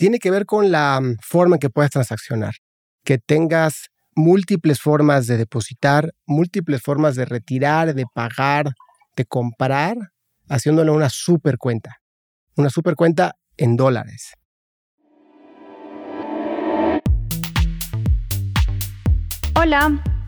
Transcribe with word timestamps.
tiene 0.00 0.18
que 0.18 0.30
ver 0.30 0.46
con 0.46 0.70
la 0.70 0.98
mm, 0.98 1.18
forma 1.20 1.56
en 1.56 1.60
que 1.60 1.68
puedes 1.68 1.90
transaccionar, 1.90 2.54
que 3.04 3.18
tengas 3.18 3.90
múltiples 4.14 4.80
formas 4.80 5.26
de 5.26 5.36
depositar, 5.36 6.14
múltiples 6.24 6.80
formas 6.80 7.16
de 7.16 7.26
retirar, 7.26 7.92
de 7.92 8.06
pagar, 8.14 8.72
de 9.14 9.26
comprar, 9.26 9.98
haciéndole 10.48 10.90
una 10.90 11.10
super 11.10 11.58
cuenta. 11.58 11.98
Una 12.56 12.70
super 12.70 12.94
cuenta 12.94 13.36
en 13.58 13.76
dólares. 13.76 14.32
Hola, 19.54 20.02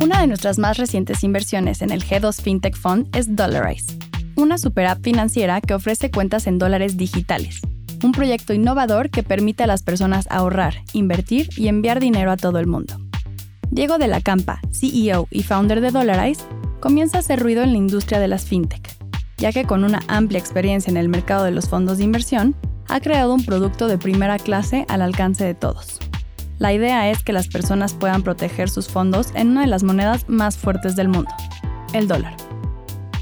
Una 0.00 0.20
de 0.20 0.28
nuestras 0.28 0.58
más 0.58 0.76
recientes 0.78 1.24
inversiones 1.24 1.82
en 1.82 1.90
el 1.90 2.04
G2 2.04 2.40
FinTech 2.40 2.76
Fund 2.76 3.08
es 3.16 3.34
Dollarize, 3.34 3.98
una 4.36 4.56
super 4.56 4.86
app 4.86 5.02
financiera 5.02 5.60
que 5.60 5.74
ofrece 5.74 6.12
cuentas 6.12 6.46
en 6.46 6.58
dólares 6.58 6.96
digitales. 6.96 7.60
Un 8.04 8.12
proyecto 8.12 8.54
innovador 8.54 9.10
que 9.10 9.24
permite 9.24 9.64
a 9.64 9.66
las 9.66 9.82
personas 9.82 10.28
ahorrar, 10.30 10.74
invertir 10.92 11.48
y 11.56 11.66
enviar 11.66 11.98
dinero 11.98 12.30
a 12.30 12.36
todo 12.36 12.60
el 12.60 12.68
mundo. 12.68 12.94
Diego 13.72 13.98
de 13.98 14.06
la 14.06 14.20
Campa, 14.20 14.60
CEO 14.72 15.26
y 15.32 15.42
founder 15.42 15.80
de 15.80 15.90
Dollarize, 15.90 16.44
comienza 16.78 17.16
a 17.16 17.20
hacer 17.20 17.40
ruido 17.40 17.64
en 17.64 17.72
la 17.72 17.78
industria 17.78 18.20
de 18.20 18.28
las 18.28 18.44
fintech, 18.44 18.96
ya 19.36 19.50
que 19.50 19.64
con 19.64 19.82
una 19.82 20.00
amplia 20.06 20.38
experiencia 20.38 20.92
en 20.92 20.96
el 20.96 21.08
mercado 21.08 21.42
de 21.42 21.50
los 21.50 21.68
fondos 21.68 21.98
de 21.98 22.04
inversión, 22.04 22.54
ha 22.86 23.00
creado 23.00 23.34
un 23.34 23.44
producto 23.44 23.88
de 23.88 23.98
primera 23.98 24.38
clase 24.38 24.86
al 24.88 25.02
alcance 25.02 25.44
de 25.44 25.54
todos. 25.54 25.98
La 26.58 26.72
idea 26.72 27.08
es 27.08 27.22
que 27.22 27.32
las 27.32 27.46
personas 27.46 27.94
puedan 27.94 28.22
proteger 28.22 28.68
sus 28.68 28.88
fondos 28.88 29.28
en 29.34 29.50
una 29.50 29.60
de 29.60 29.68
las 29.68 29.84
monedas 29.84 30.28
más 30.28 30.56
fuertes 30.56 30.96
del 30.96 31.08
mundo, 31.08 31.30
el 31.92 32.08
dólar. 32.08 32.34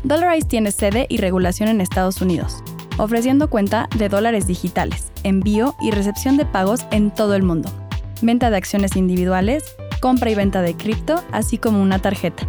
Dollarize 0.05 0.49
tiene 0.49 0.73
sede 0.73 1.07
y 1.11 1.19
regulación 1.19 1.69
en 1.69 1.83
Estados 1.83 2.23
Unidos, 2.23 2.63
ofreciendo 2.97 3.51
cuenta 3.51 3.89
de 3.99 4.09
dólares 4.09 4.47
digitales, 4.47 5.13
envío 5.23 5.75
y 5.83 5.91
recepción 5.91 6.39
de 6.39 6.47
pagos 6.47 6.87
en 6.91 7.11
todo 7.11 7.35
el 7.35 7.43
mundo, 7.43 7.71
venta 8.23 8.49
de 8.49 8.57
acciones 8.57 8.97
individuales, 8.97 9.65
compra 10.01 10.31
y 10.31 10.35
venta 10.35 10.63
de 10.63 10.75
cripto, 10.75 11.23
así 11.31 11.59
como 11.59 11.83
una 11.83 11.99
tarjeta. 11.99 12.49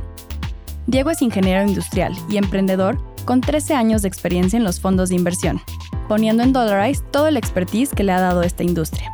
Diego 0.85 1.09
es 1.09 1.21
ingeniero 1.21 1.67
industrial 1.67 2.13
y 2.29 2.37
emprendedor 2.37 2.97
con 3.25 3.41
13 3.41 3.73
años 3.73 4.03
de 4.03 4.07
experiencia 4.07 4.55
en 4.55 4.63
los 4.63 4.79
fondos 4.79 5.09
de 5.09 5.15
inversión, 5.15 5.59
poniendo 6.07 6.43
en 6.43 6.53
Dollarize 6.53 7.03
todo 7.11 7.27
el 7.27 7.35
expertise 7.35 7.93
que 7.93 8.05
le 8.05 8.13
ha 8.13 8.21
dado 8.21 8.41
esta 8.41 8.63
industria. 8.63 9.11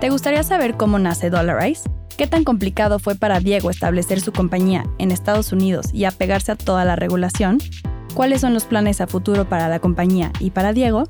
¿Te 0.00 0.08
gustaría 0.08 0.42
saber 0.42 0.78
cómo 0.78 0.98
nace 0.98 1.28
Dollarize? 1.28 1.90
¿Qué 2.16 2.26
tan 2.26 2.42
complicado 2.42 2.98
fue 2.98 3.16
para 3.16 3.38
Diego 3.38 3.68
establecer 3.68 4.22
su 4.22 4.32
compañía 4.32 4.84
en 4.96 5.10
Estados 5.10 5.52
Unidos 5.52 5.92
y 5.92 6.06
apegarse 6.06 6.52
a 6.52 6.56
toda 6.56 6.86
la 6.86 6.96
regulación? 6.96 7.58
¿Cuáles 8.14 8.40
son 8.40 8.54
los 8.54 8.64
planes 8.64 9.02
a 9.02 9.06
futuro 9.06 9.46
para 9.46 9.68
la 9.68 9.78
compañía 9.78 10.32
y 10.40 10.52
para 10.52 10.72
Diego? 10.72 11.04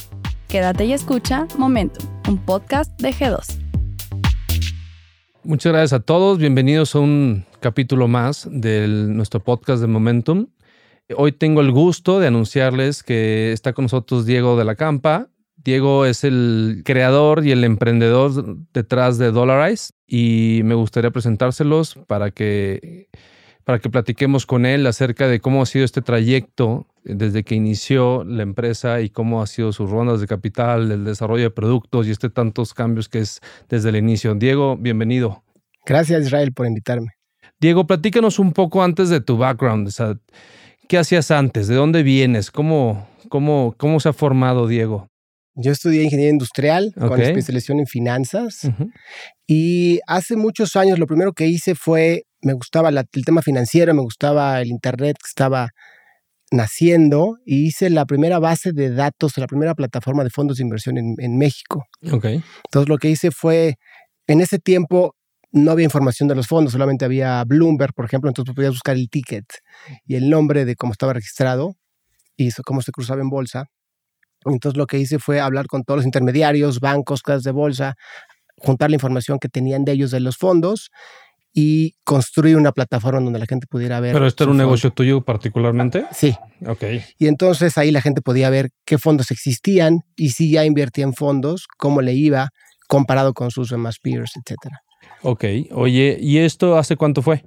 Quédate 0.49 0.87
y 0.87 0.93
escucha 0.93 1.47
Momentum, 1.57 2.05
un 2.29 2.39
podcast 2.39 3.01
de 3.01 3.13
G2. 3.13 3.61
Muchas 5.45 5.73
gracias 5.73 5.93
a 5.93 6.03
todos. 6.03 6.39
Bienvenidos 6.39 6.97
a 6.97 6.99
un 6.99 7.47
capítulo 7.61 8.09
más 8.09 8.49
de 8.51 8.89
nuestro 8.89 9.39
podcast 9.39 9.81
de 9.81 9.87
Momentum. 9.87 10.49
Hoy 11.17 11.31
tengo 11.31 11.61
el 11.61 11.71
gusto 11.71 12.19
de 12.19 12.27
anunciarles 12.27 13.05
que 13.05 13.53
está 13.53 13.73
con 13.73 13.85
nosotros 13.85 14.27
Diego 14.27 14.57
de 14.57 14.65
la 14.65 14.75
Campa. 14.75 15.29
Diego 15.63 16.07
es 16.07 16.25
el 16.25 16.83
creador 16.85 17.45
y 17.47 17.53
el 17.53 17.65
emprendedor 17.65 18.57
detrás 18.73 19.19
de 19.19 19.31
Dollarize 19.31 19.93
y 20.07 20.63
me 20.65 20.75
gustaría 20.75 21.11
presentárselos 21.11 21.99
para 22.07 22.31
que, 22.31 23.09
para 23.65 23.79
que 23.79 23.91
platiquemos 23.91 24.47
con 24.47 24.65
él 24.65 24.87
acerca 24.87 25.29
de 25.29 25.41
cómo 25.41 25.63
ha 25.63 25.67
sido 25.67 25.85
este 25.85 26.03
trayecto 26.03 26.87
desde 27.05 27.45
que 27.45 27.55
inició 27.55 28.25
la 28.25 28.43
empresa 28.43 29.01
y 29.01 29.11
cómo 29.11 29.43
ha 29.43 29.47
sido 29.47 29.73
sus 29.73 29.91
rondas 29.91 30.21
de 30.21 30.27
capital, 30.27 30.91
el 30.91 31.05
desarrollo 31.05 31.45
de 31.45 31.51
productos 31.51 32.07
y 32.07 32.11
este 32.11 32.31
tantos 32.31 32.75
cambios 32.75 33.09
que 33.09 33.21
es 33.21 33.41
desde 33.69 33.91
el 33.91 33.97
inicio. 33.97 34.35
Diego, 34.35 34.77
bienvenido. 34.77 35.43
Gracias 35.85 36.25
Israel 36.27 36.53
por 36.53 36.67
invitarme. 36.67 37.13
Diego, 37.61 37.87
platícanos 37.87 38.39
un 38.39 38.53
poco 38.53 38.83
antes 38.83 39.11
de 39.11 39.21
tu 39.21 39.37
background. 39.37 39.89
O 39.89 39.91
sea, 39.91 40.17
¿Qué 40.91 40.99
hacías 40.99 41.31
antes? 41.31 41.69
¿De 41.69 41.77
dónde 41.77 42.03
vienes? 42.03 42.51
¿Cómo, 42.51 43.07
cómo, 43.29 43.77
cómo 43.79 44.01
se 44.01 44.09
ha 44.09 44.13
formado 44.13 44.67
Diego? 44.67 45.10
Yo 45.55 45.73
estudié 45.73 46.03
ingeniería 46.03 46.33
industrial 46.33 46.93
con 46.97 47.21
especialización 47.21 47.81
en 47.81 47.87
finanzas 47.87 48.71
y 49.47 50.01
hace 50.07 50.37
muchos 50.37 50.77
años 50.77 50.99
lo 50.99 51.07
primero 51.07 51.33
que 51.33 51.47
hice 51.47 51.75
fue, 51.75 52.25
me 52.41 52.53
gustaba 52.53 52.89
el 52.89 53.25
tema 53.25 53.43
financiero, 53.43 53.93
me 53.95 54.03
gustaba 54.03 54.61
el 54.61 54.69
Internet 54.69 55.17
que 55.19 55.29
estaba 55.29 55.71
naciendo 56.51 57.39
y 57.45 57.67
hice 57.67 57.91
la 57.91 58.07
primera 58.07 58.39
base 58.39 58.73
de 58.73 58.91
datos, 58.91 59.37
la 59.39 59.47
primera 59.47 59.75
plataforma 59.75 60.25
de 60.25 60.31
fondos 60.31 60.59
de 60.59 60.65
inversión 60.65 60.99
en, 60.99 61.39
México. 61.39 61.85
Okay. 62.11 62.43
Entonces 62.65 62.89
lo 62.89 62.99
que 62.99 63.11
hice 63.11 63.31
fue, 63.31 63.77
en 64.27 64.41
ese 64.41 64.59
tiempo 64.59 65.15
no 65.53 65.73
había 65.73 65.85
información 65.85 66.29
de 66.29 66.35
los 66.35 66.47
fondos, 66.47 66.73
solamente 66.73 67.05
había 67.05 67.43
Bloomberg, 67.45 67.93
por 67.95 68.05
ejemplo, 68.05 68.31
entonces 68.31 68.55
podías 68.55 68.73
buscar 68.73 68.97
el 68.97 69.09
ticket 69.09 69.47
y 70.05 70.17
el 70.17 70.31
nombre 70.31 70.65
de 70.65 70.77
cómo 70.77 70.93
estaba 70.93 71.13
registrado 71.13 71.77
y 72.37 72.51
cómo 72.65 72.83
se 72.83 72.93
cruzaba 72.93 73.21
en 73.21 73.31
bolsa. 73.31 73.67
Entonces 74.45 74.77
lo 74.77 74.87
que 74.87 74.99
hice 74.99 75.19
fue 75.19 75.41
hablar 75.41 75.67
con 75.67 75.85
todos 75.85 75.99
los 75.99 76.07
intermediarios, 76.07 76.81
bancos, 76.81 77.23
casas 77.23 77.43
de 77.43 77.53
bolsa, 77.53 77.95
juntar 78.59 78.91
la 78.91 78.97
información 78.97 79.39
que 79.39 79.49
tenían 79.49 79.85
de 79.85 79.93
ellos 79.93 80.11
de 80.11 80.21
los 80.21 80.37
fondos 80.37 80.91
y 81.53 81.97
construir 82.05 82.57
una 82.57 82.73
plataforma 82.73 83.21
donde 83.21 83.39
la 83.39 83.47
gente 83.47 83.67
pudiera 83.67 84.01
ver. 84.01 84.13
¿Pero 84.13 84.27
esto 84.27 84.45
era 84.45 84.53
un 84.53 84.59
negocio 84.59 84.93
tuyo 84.93 85.23
particularmente? 85.23 86.05
Sí. 86.13 86.35
Ok. 86.67 86.85
Y 87.19 87.27
entonces 87.27 87.77
ahí 87.77 87.91
la 87.91 88.01
gente 88.01 88.23
podía 88.23 88.51
ver 88.51 88.71
qué 88.85 88.99
fondos 88.99 89.31
existían 89.31 90.01
y 90.17 90.31
si 90.31 90.53
ya 90.53 90.65
invertía 90.65 91.05
en 91.05 91.15
fondos, 91.15 91.67
cómo 91.77 92.03
le 92.03 92.15
iba 92.15 92.51
comparado 92.89 93.35
con 93.35 93.51
sus 93.51 93.71
demás 93.71 93.99
peers, 94.01 94.33
etcétera. 94.37 94.81
Ok. 95.23 95.45
Oye, 95.73 96.19
¿y 96.21 96.39
esto 96.39 96.79
hace 96.79 96.97
cuánto 96.97 97.23
fue? 97.23 97.45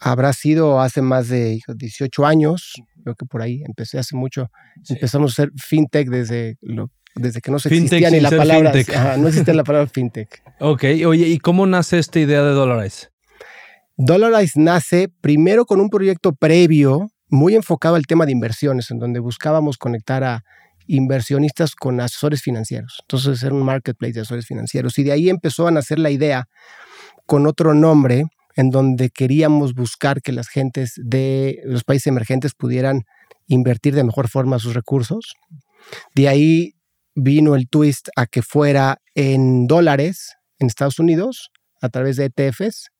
Habrá 0.00 0.32
sido 0.32 0.80
hace 0.80 1.02
más 1.02 1.28
de 1.28 1.60
18 1.68 2.26
años 2.26 2.74
creo 3.00 3.14
que 3.14 3.26
por 3.26 3.42
ahí 3.42 3.62
empecé 3.66 3.98
hace 3.98 4.16
mucho. 4.16 4.50
Empezamos 4.88 5.32
a 5.32 5.42
hacer 5.42 5.52
fintech 5.56 6.08
desde, 6.08 6.56
lo, 6.60 6.90
desde 7.14 7.40
que 7.40 7.50
no 7.50 7.58
se 7.58 7.68
existía 7.68 8.10
ni 8.10 8.20
la 8.20 8.30
palabra. 8.30 8.72
no 9.18 9.28
existía 9.28 9.54
la 9.54 9.64
palabra 9.64 9.88
fintech. 9.88 10.42
Ok, 10.60 10.84
oye, 11.06 11.26
¿y 11.26 11.38
cómo 11.38 11.66
nace 11.66 11.98
esta 11.98 12.20
idea 12.20 12.42
de 12.42 12.50
Dollarize? 12.50 13.08
Dollarize 13.96 14.60
nace 14.60 15.08
primero 15.20 15.64
con 15.64 15.80
un 15.80 15.90
proyecto 15.90 16.32
previo 16.32 17.10
muy 17.28 17.54
enfocado 17.54 17.94
al 17.94 18.06
tema 18.06 18.26
de 18.26 18.32
inversiones, 18.32 18.90
en 18.90 18.98
donde 18.98 19.20
buscábamos 19.20 19.78
conectar 19.78 20.24
a 20.24 20.44
inversionistas 20.86 21.74
con 21.74 22.00
asesores 22.00 22.42
financieros. 22.42 22.98
Entonces 23.02 23.42
era 23.42 23.54
un 23.54 23.62
marketplace 23.62 24.14
de 24.14 24.20
asesores 24.20 24.46
financieros. 24.46 24.98
Y 24.98 25.04
de 25.04 25.12
ahí 25.12 25.30
empezó 25.30 25.68
a 25.68 25.70
nacer 25.70 25.98
la 25.98 26.10
idea 26.10 26.48
con 27.26 27.46
otro 27.46 27.74
nombre 27.74 28.24
en 28.60 28.70
donde 28.70 29.08
queríamos 29.08 29.74
buscar 29.74 30.20
que 30.20 30.32
las 30.32 30.48
gentes 30.48 30.92
de 30.96 31.60
los 31.64 31.82
países 31.82 32.08
emergentes 32.08 32.52
pudieran 32.54 33.04
invertir 33.46 33.94
de 33.94 34.04
mejor 34.04 34.28
forma 34.28 34.58
sus 34.58 34.74
recursos. 34.74 35.34
De 36.14 36.28
ahí 36.28 36.74
vino 37.14 37.54
el 37.54 37.68
twist 37.68 38.08
a 38.16 38.26
que 38.26 38.42
fuera 38.42 38.98
en 39.14 39.66
dólares 39.66 40.34
en 40.58 40.66
Estados 40.66 40.98
Unidos 40.98 41.50
a 41.80 41.88
través 41.88 42.16
de 42.16 42.26
ETFs 42.26 42.90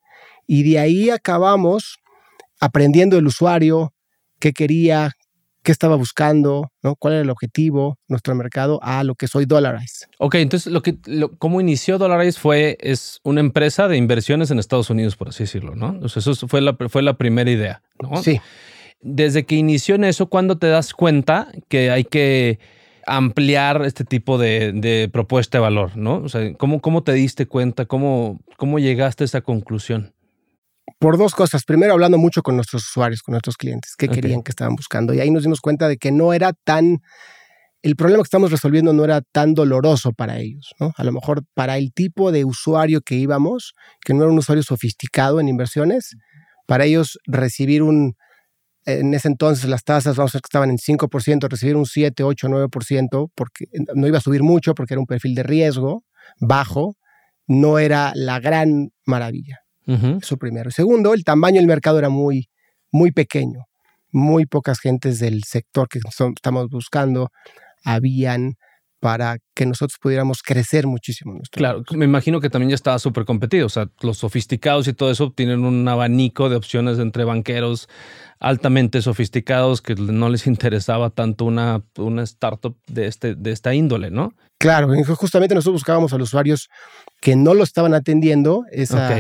y 0.47 0.63
de 0.63 0.79
ahí 0.79 1.11
acabamos 1.11 1.99
aprendiendo 2.59 3.19
el 3.19 3.27
usuario 3.27 3.93
qué 4.39 4.53
quería, 4.53 5.13
qué 5.63 5.73
estaba 5.73 5.97
buscando, 5.97 6.73
¿no? 6.83 6.97
cuál 6.97 7.15
era 7.15 7.23
el 7.23 7.31
objetivo, 7.31 7.99
nuestro 8.09 8.35
mercado, 8.35 8.81
a 8.83 9.05
lo 9.05 9.15
que 9.15 9.29
soy 9.29 9.47
Dollarize. 9.47 10.07
Ok, 10.19 10.37
entonces, 10.37 10.73
lo 10.73 10.83
que, 10.83 10.99
¿cómo 11.39 11.61
inició 11.61 11.99
Dollarize? 11.99 12.39
Fue, 12.39 12.79
es 12.81 13.21
una 13.25 13.41
empresa 13.41 13.89
de 13.89 13.97
inversiones 13.97 14.51
en 14.51 14.59
Estados 14.59 14.91
Unidos, 14.91 15.17
por 15.17 15.29
así 15.29 15.45
decirlo, 15.45 15.75
¿no? 15.75 15.91
Entonces, 15.91 16.27
eso 16.27 16.49
fue 16.49 16.61
la, 16.61 16.77
fue 16.89 17.03
la 17.03 17.15
primera 17.15 17.51
idea, 17.51 17.83
¿no? 18.01 18.23
Sí. 18.23 18.41
Desde 19.03 19.47
que 19.47 19.55
inició 19.55 19.95
en 19.95 20.05
eso, 20.05 20.29
¿cuándo 20.29 20.59
te 20.59 20.67
das 20.67 20.93
cuenta 20.93 21.49
que 21.69 21.91
hay 21.91 22.05
que 22.05 22.59
ampliar 23.07 23.83
este 23.85 24.05
tipo 24.05 24.39
de, 24.39 25.09
propuesta 25.13 25.59
de 25.59 25.63
valor, 25.63 25.97
¿no? 25.97 26.17
O 26.19 26.29
sea, 26.29 26.55
¿cómo, 26.55 26.81
cómo 26.81 27.03
te 27.03 27.13
diste 27.13 27.47
cuenta? 27.47 27.87
¿Cómo, 27.87 28.41
¿Cómo 28.57 28.79
llegaste 28.79 29.25
a 29.25 29.27
esa 29.27 29.41
conclusión? 29.41 30.13
Por 30.99 31.19
dos 31.19 31.35
cosas. 31.35 31.65
Primero, 31.65 31.93
hablando 31.93 32.19
mucho 32.19 32.43
con 32.43 32.57
nuestros 32.57 32.85
usuarios, 32.89 33.23
con 33.23 33.33
nuestros 33.33 33.57
clientes, 33.57 33.95
qué 33.97 34.09
querían, 34.09 34.43
qué 34.43 34.51
estaban 34.51 34.75
buscando. 34.75 35.15
Y 35.15 35.21
ahí 35.21 35.31
nos 35.31 35.43
dimos 35.43 35.61
cuenta 35.61 35.89
de 35.89 35.97
que 35.97 36.13
no 36.13 36.33
era 36.33 36.53
tan 36.53 37.01
el 37.83 37.97
problema 37.97 38.23
que 38.23 38.27
estamos 38.27 38.51
resolviendo 38.51 38.93
no 38.93 39.05
era 39.05 39.23
tan 39.23 39.55
doloroso 39.55 40.13
para 40.13 40.39
ellos, 40.39 40.75
¿no? 40.79 40.93
A 40.97 41.05
lo 41.05 41.13
mejor 41.13 41.45
para 41.55 41.79
el 41.79 41.93
tipo 41.95 42.31
de 42.31 42.45
usuario 42.45 43.01
que 43.01 43.15
íbamos, 43.15 43.75
que 44.05 44.13
no 44.13 44.23
era 44.23 44.31
un 44.31 44.39
usuario 44.39 44.63
sofisticado 44.63 45.41
en 45.41 45.49
inversiones, 45.49 46.17
para 46.67 46.85
ellos 46.85 47.19
recibir 47.25 47.83
un, 47.83 48.17
en 48.85 49.15
ese 49.15 49.29
entonces 49.29 49.69
las 49.69 49.83
tasas, 49.83 50.17
vamos 50.17 50.35
a 50.35 50.37
ver 50.37 50.43
que 50.43 50.49
estaban 50.49 50.71
en 50.71 50.77
5%, 50.77 51.49
recibir 51.49 51.77
un 51.77 51.87
7, 51.87 52.23
8, 52.23 52.49
9%, 52.49 53.31
porque 53.35 53.65
no 53.95 54.07
iba 54.07 54.19
a 54.19 54.23
subir 54.23 54.43
mucho 54.43 54.75
porque 54.75 54.95
era 54.95 55.01
un 55.01 55.07
perfil 55.07 55.35
de 55.35 55.43
riesgo 55.43 56.05
bajo, 56.39 56.97
no 57.47 57.79
era 57.79 58.13
la 58.15 58.41
gran 58.41 58.91
maravilla. 59.07 59.61
Eso 60.21 60.37
primero. 60.37 60.71
Y 60.71 60.73
segundo, 60.73 61.15
el 61.15 61.25
tamaño 61.25 61.57
del 61.57 61.67
mercado 61.67 61.99
era 61.99 62.09
muy, 62.09 62.49
muy 62.93 63.13
pequeño. 63.13 63.65
Muy 64.13 64.47
pocas 64.47 64.81
gentes 64.81 65.19
del 65.19 65.45
sector 65.45 65.89
que 65.89 66.01
estamos 66.35 66.69
buscando 66.69 67.31
habían 67.85 68.55
para 69.01 69.39
que 69.55 69.65
nosotros 69.65 69.99
pudiéramos 70.01 70.43
crecer 70.43 70.87
muchísimo. 70.87 71.41
claro, 71.51 71.83
me 71.93 72.05
imagino 72.05 72.39
que 72.41 72.51
también 72.51 72.69
ya 72.69 72.75
estaba 72.75 72.99
súper 72.99 73.25
competido. 73.25 73.67
O 73.67 73.71
sea, 73.71 73.89
los 74.03 74.19
sofisticados 74.19 74.87
y 74.89 74.93
todo 74.93 75.11
eso 75.11 75.33
tienen 75.33 75.65
un 75.65 75.89
abanico 75.89 76.51
de 76.51 76.57
opciones 76.57 76.99
entre 76.99 77.25
banqueros 77.25 77.89
altamente 78.39 79.01
sofisticados 79.03 79.81
que 79.81 79.95
no 79.95 80.29
les 80.29 80.47
interesaba 80.47 81.11
tanto 81.11 81.47
una, 81.47 81.83
una 81.97 82.23
startup 82.23 82.77
de, 82.87 83.07
este, 83.07 83.35
de 83.35 83.53
esta 83.53 83.75
índole, 83.75 84.11
¿no? 84.11 84.35
Claro, 84.59 84.89
justamente 85.17 85.55
nosotros 85.55 85.81
buscábamos 85.81 86.13
a 86.13 86.19
los 86.19 86.29
usuarios 86.29 86.69
que 87.21 87.37
no 87.37 87.55
lo 87.55 87.65
estaban 87.65 87.95
atendiendo, 87.95 88.65
esa, 88.73 89.19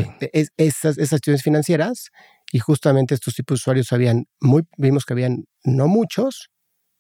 esas, 0.56 0.98
esas 0.98 1.12
acciones 1.12 1.42
financieras, 1.42 2.10
y 2.52 2.58
justamente 2.58 3.14
estos 3.14 3.34
tipos 3.34 3.56
de 3.56 3.60
usuarios 3.60 3.92
habían, 3.92 4.24
muy, 4.40 4.62
vimos 4.76 5.04
que 5.04 5.12
habían 5.12 5.44
no 5.64 5.86
muchos, 5.86 6.48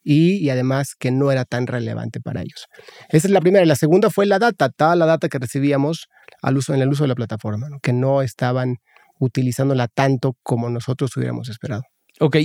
y, 0.02 0.48
además 0.48 0.94
que 0.98 1.10
no 1.10 1.30
era 1.30 1.44
tan 1.44 1.66
relevante 1.66 2.20
para 2.20 2.40
ellos. 2.40 2.66
Esa 3.10 3.28
es 3.28 3.32
la 3.32 3.40
primera. 3.40 3.66
La 3.66 3.76
segunda 3.76 4.10
fue 4.10 4.26
la 4.26 4.38
data, 4.38 4.70
toda 4.70 4.96
la 4.96 5.06
data 5.06 5.28
que 5.28 5.38
recibíamos 5.38 6.08
al 6.42 6.56
uso, 6.56 6.74
en 6.74 6.80
el 6.80 6.88
uso 6.88 7.04
de 7.04 7.08
la 7.08 7.14
plataforma, 7.14 7.68
que 7.82 7.92
no 7.92 8.22
estaban 8.22 8.76
utilizándola 9.18 9.88
tanto 9.88 10.36
como 10.42 10.70
nosotros 10.70 11.14
hubiéramos 11.16 11.50
esperado. 11.50 11.82
Ok, 12.18 12.36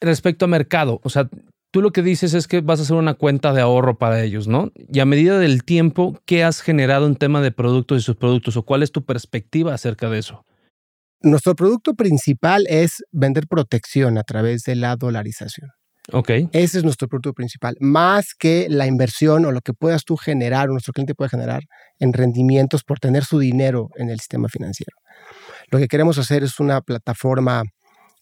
respecto 0.00 0.44
a 0.44 0.48
mercado, 0.48 1.00
o 1.02 1.08
sea, 1.08 1.28
tú 1.70 1.82
lo 1.82 1.92
que 1.92 2.02
dices 2.02 2.34
es 2.34 2.48
que 2.48 2.60
vas 2.60 2.80
a 2.80 2.82
hacer 2.82 2.96
una 2.96 3.14
cuenta 3.14 3.52
de 3.52 3.60
ahorro 3.60 3.98
para 3.98 4.22
ellos, 4.22 4.48
¿no? 4.48 4.72
Y 4.92 5.00
a 5.00 5.04
medida 5.04 5.38
del 5.38 5.64
tiempo, 5.64 6.20
¿qué 6.24 6.44
has 6.44 6.60
generado 6.60 7.06
en 7.06 7.16
tema 7.16 7.40
de 7.42 7.52
productos 7.52 7.98
y 7.98 8.04
sus 8.04 8.16
productos 8.16 8.56
o 8.56 8.64
cuál 8.64 8.82
es 8.82 8.92
tu 8.92 9.04
perspectiva 9.04 9.74
acerca 9.74 10.08
de 10.08 10.18
eso? 10.18 10.44
Nuestro 11.22 11.54
producto 11.54 11.94
principal 11.94 12.66
es 12.68 13.02
vender 13.10 13.46
protección 13.48 14.18
a 14.18 14.22
través 14.22 14.62
de 14.62 14.76
la 14.76 14.96
dolarización. 14.96 15.70
Ok. 16.12 16.30
Ese 16.52 16.78
es 16.78 16.84
nuestro 16.84 17.08
producto 17.08 17.32
principal, 17.32 17.76
más 17.80 18.34
que 18.38 18.68
la 18.70 18.86
inversión 18.86 19.44
o 19.44 19.50
lo 19.50 19.60
que 19.60 19.72
puedas 19.72 20.04
tú 20.04 20.16
generar, 20.16 20.68
o 20.68 20.72
nuestro 20.72 20.92
cliente 20.92 21.14
puede 21.14 21.30
generar 21.30 21.62
en 21.98 22.12
rendimientos 22.12 22.84
por 22.84 23.00
tener 23.00 23.24
su 23.24 23.38
dinero 23.38 23.88
en 23.96 24.08
el 24.08 24.20
sistema 24.20 24.48
financiero. 24.48 24.96
Lo 25.70 25.78
que 25.78 25.88
queremos 25.88 26.18
hacer 26.18 26.44
es 26.44 26.60
una 26.60 26.80
plataforma 26.80 27.64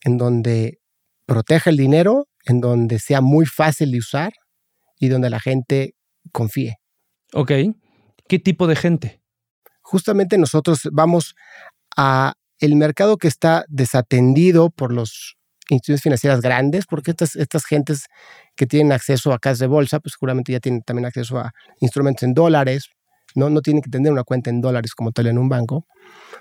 en 0.02 0.16
donde 0.16 0.78
proteja 1.26 1.70
el 1.70 1.76
dinero, 1.76 2.26
en 2.44 2.60
donde 2.60 2.98
sea 2.98 3.20
muy 3.20 3.46
fácil 3.46 3.92
de 3.92 3.98
usar 3.98 4.32
y 4.98 5.08
donde 5.08 5.30
la 5.30 5.40
gente 5.40 5.94
confíe. 6.32 6.76
Ok. 7.32 7.52
¿Qué 8.28 8.38
tipo 8.38 8.66
de 8.66 8.76
gente? 8.76 9.20
Justamente 9.82 10.38
nosotros 10.38 10.88
vamos 10.92 11.34
a 11.96 12.34
el 12.58 12.76
mercado 12.76 13.18
que 13.18 13.28
está 13.28 13.64
desatendido 13.68 14.70
por 14.70 14.92
los 14.92 15.36
instituciones 15.68 16.02
financieras 16.02 16.40
grandes, 16.40 16.86
porque 16.86 17.10
estas, 17.10 17.36
estas 17.36 17.64
gentes 17.64 18.06
que 18.56 18.66
tienen 18.66 18.92
acceso 18.92 19.32
a 19.32 19.38
casas 19.38 19.60
de 19.60 19.66
bolsa, 19.66 20.00
pues 20.00 20.14
seguramente 20.18 20.52
ya 20.52 20.60
tienen 20.60 20.82
también 20.82 21.06
acceso 21.06 21.38
a 21.38 21.52
instrumentos 21.80 22.22
en 22.22 22.34
dólares, 22.34 22.90
¿no? 23.34 23.50
No 23.50 23.60
tienen 23.60 23.82
que 23.82 23.90
tener 23.90 24.12
una 24.12 24.24
cuenta 24.24 24.50
en 24.50 24.60
dólares 24.60 24.94
como 24.94 25.12
tal 25.12 25.26
en 25.26 25.38
un 25.38 25.48
banco. 25.48 25.86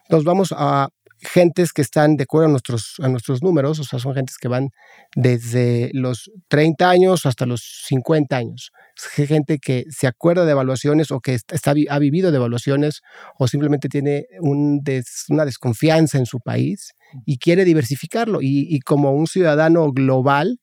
Entonces 0.03 0.25
vamos 0.25 0.53
a 0.55 0.89
gentes 1.23 1.73
que 1.73 1.81
están 1.81 2.15
de 2.15 2.23
acuerdo 2.23 2.47
a 2.47 2.51
nuestros, 2.51 2.95
a 3.01 3.07
nuestros 3.07 3.41
números, 3.41 3.79
o 3.79 3.83
sea, 3.83 3.99
son 3.99 4.13
gentes 4.13 4.37
que 4.37 4.47
van 4.47 4.69
desde 5.15 5.89
los 5.93 6.31
30 6.49 6.89
años 6.89 7.25
hasta 7.25 7.45
los 7.45 7.61
50 7.87 8.35
años. 8.35 8.71
Es 8.95 9.27
gente 9.27 9.59
que 9.59 9.85
se 9.89 10.07
acuerda 10.07 10.45
de 10.45 10.51
evaluaciones 10.51 11.11
o 11.11 11.19
que 11.19 11.33
está, 11.33 11.73
ha 11.89 11.99
vivido 11.99 12.31
de 12.31 12.37
evaluaciones 12.37 13.01
o 13.37 13.47
simplemente 13.47 13.89
tiene 13.89 14.25
un 14.39 14.81
una 15.29 15.45
desconfianza 15.45 16.17
en 16.17 16.25
su 16.25 16.39
país 16.39 16.93
y 17.25 17.37
quiere 17.37 17.65
diversificarlo. 17.65 18.39
Y, 18.41 18.79
como 18.81 19.11
un 19.11 19.27
ciudadano 19.27 19.91
global, 19.91 20.59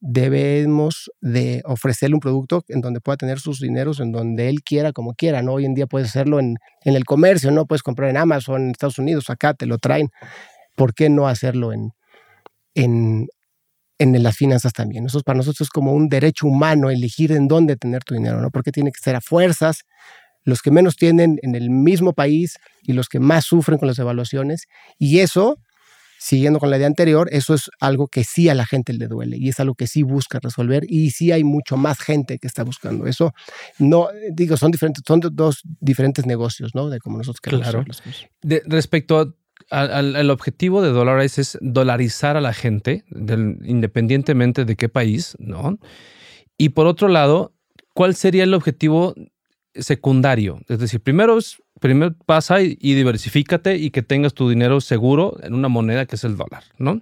debemos 0.00 1.10
de 1.20 1.62
ofrecerle 1.64 2.14
un 2.14 2.20
producto 2.20 2.64
en 2.68 2.80
donde 2.80 3.00
pueda 3.00 3.16
tener 3.16 3.40
sus 3.40 3.60
dineros 3.60 4.00
en 4.00 4.12
donde 4.12 4.48
él 4.48 4.62
quiera, 4.62 4.92
como 4.92 5.14
quiera, 5.14 5.42
¿no? 5.42 5.54
Hoy 5.54 5.64
en 5.64 5.74
día 5.74 5.86
puedes 5.86 6.08
hacerlo 6.08 6.38
en, 6.38 6.56
en 6.84 6.94
el 6.94 7.04
comercio, 7.04 7.50
¿no? 7.50 7.66
Puedes 7.66 7.82
comprar 7.82 8.10
en 8.10 8.16
Amazon, 8.16 8.62
en 8.62 8.70
Estados 8.70 8.98
Unidos, 8.98 9.30
acá 9.30 9.54
te 9.54 9.66
lo 9.66 9.78
traen. 9.78 10.10
¿Por 10.76 10.94
qué 10.94 11.08
no 11.10 11.26
hacerlo 11.26 11.72
en, 11.72 11.90
en, 12.74 13.28
en 13.98 14.22
las 14.22 14.36
finanzas 14.36 14.72
también? 14.72 15.04
Nosotros, 15.04 15.24
para 15.24 15.38
nosotros 15.38 15.62
es 15.62 15.70
como 15.70 15.92
un 15.92 16.08
derecho 16.08 16.46
humano 16.46 16.90
elegir 16.90 17.32
en 17.32 17.48
dónde 17.48 17.76
tener 17.76 18.04
tu 18.04 18.14
dinero, 18.14 18.40
¿no? 18.40 18.50
Porque 18.50 18.72
tiene 18.72 18.92
que 18.92 19.00
ser 19.00 19.16
a 19.16 19.20
fuerzas 19.20 19.84
los 20.44 20.62
que 20.62 20.70
menos 20.70 20.96
tienen 20.96 21.38
en 21.42 21.54
el 21.54 21.70
mismo 21.70 22.14
país 22.14 22.56
y 22.82 22.94
los 22.94 23.08
que 23.08 23.20
más 23.20 23.44
sufren 23.44 23.78
con 23.78 23.88
las 23.88 23.98
evaluaciones. 23.98 24.66
Y 24.98 25.18
eso 25.18 25.58
siguiendo 26.28 26.60
con 26.60 26.68
la 26.68 26.76
idea 26.76 26.86
anterior, 26.86 27.26
eso 27.32 27.54
es 27.54 27.70
algo 27.80 28.08
que 28.08 28.22
sí 28.22 28.50
a 28.50 28.54
la 28.54 28.66
gente 28.66 28.92
le 28.92 29.08
duele 29.08 29.38
y 29.38 29.48
es 29.48 29.60
algo 29.60 29.74
que 29.74 29.86
sí 29.86 30.02
busca 30.02 30.38
resolver 30.40 30.84
y 30.86 31.10
sí 31.10 31.32
hay 31.32 31.42
mucho 31.42 31.78
más 31.78 31.98
gente 32.00 32.38
que 32.38 32.46
está 32.46 32.64
buscando 32.64 33.06
eso. 33.06 33.32
No, 33.78 34.08
digo, 34.30 34.58
son 34.58 34.70
diferentes, 34.70 35.02
son 35.06 35.20
dos 35.20 35.62
diferentes 35.80 36.26
negocios, 36.26 36.74
¿no? 36.74 36.90
De 36.90 36.98
cómo 36.98 37.16
nosotros 37.16 37.40
queremos 37.40 37.68
claro. 37.68 37.84
De, 38.42 38.62
respecto 38.66 39.36
al, 39.70 40.30
objetivo 40.30 40.82
de 40.82 40.90
dólares 40.90 41.38
es 41.38 41.56
dolarizar 41.62 42.36
a 42.36 42.42
la 42.42 42.52
gente, 42.52 43.04
independientemente 43.64 44.66
de 44.66 44.76
qué 44.76 44.90
país, 44.90 45.34
¿no? 45.38 45.78
Y 46.58 46.70
por 46.70 46.86
otro 46.86 47.08
lado, 47.08 47.54
¿cuál 47.94 48.14
sería 48.14 48.44
el 48.44 48.52
objetivo 48.52 49.14
secundario? 49.74 50.60
Es 50.68 50.78
decir, 50.78 51.00
primero 51.00 51.38
primero 51.78 52.14
pasa 52.26 52.60
y, 52.60 52.76
diversifícate 52.76 53.76
y 53.76 53.90
que 53.90 54.02
tengas 54.02 54.34
tu 54.34 54.48
dinero 54.48 54.80
seguro 54.80 55.36
en 55.42 55.54
una 55.54 55.68
moneda 55.68 56.06
que 56.06 56.16
es 56.16 56.24
el 56.24 56.36
dólar, 56.36 56.64
¿no? 56.78 57.00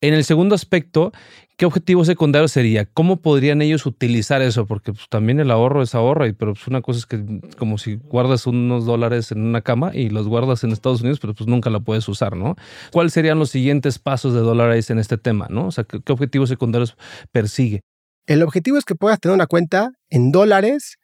En 0.00 0.14
el 0.14 0.22
segundo 0.24 0.54
aspecto, 0.54 1.10
¿qué 1.56 1.66
objetivo 1.66 2.04
secundario 2.04 2.46
sería? 2.46 2.84
¿Cómo 2.84 3.20
podrían 3.20 3.62
ellos 3.62 3.84
utilizar 3.84 4.42
eso? 4.42 4.64
Porque 4.64 4.92
pues, 4.92 5.08
también 5.08 5.40
el 5.40 5.50
ahorro 5.50 5.82
es 5.82 5.92
ahorro, 5.96 6.24
pero 6.38 6.54
pues, 6.54 6.68
una 6.68 6.82
cosa 6.82 7.00
es 7.00 7.06
que 7.06 7.40
como 7.56 7.78
si 7.78 7.96
guardas 7.96 8.46
unos 8.46 8.86
dólares 8.86 9.32
en 9.32 9.40
una 9.40 9.62
cama 9.62 9.90
y 9.92 10.08
los 10.10 10.28
guardas 10.28 10.62
en 10.62 10.70
Estados 10.70 11.00
Unidos, 11.00 11.18
pero 11.18 11.34
pues 11.34 11.48
nunca 11.48 11.68
la 11.68 11.80
puedes 11.80 12.08
usar, 12.08 12.36
¿no? 12.36 12.54
¿Cuáles 12.92 13.12
serían 13.12 13.40
los 13.40 13.50
siguientes 13.50 13.98
pasos 13.98 14.34
de 14.34 14.40
dólares 14.40 14.88
en 14.90 15.00
este 15.00 15.18
tema, 15.18 15.48
¿no? 15.50 15.66
O 15.66 15.72
sea, 15.72 15.82
¿qué, 15.82 16.00
qué 16.00 16.12
objetivos 16.12 16.48
secundarios 16.48 16.96
persigue? 17.32 17.80
El 18.26 18.42
objetivo 18.42 18.78
es 18.78 18.84
que 18.84 18.94
puedas 18.94 19.18
tener 19.18 19.34
una 19.34 19.46
cuenta 19.46 19.90
en 20.10 20.30
dólares 20.30 20.98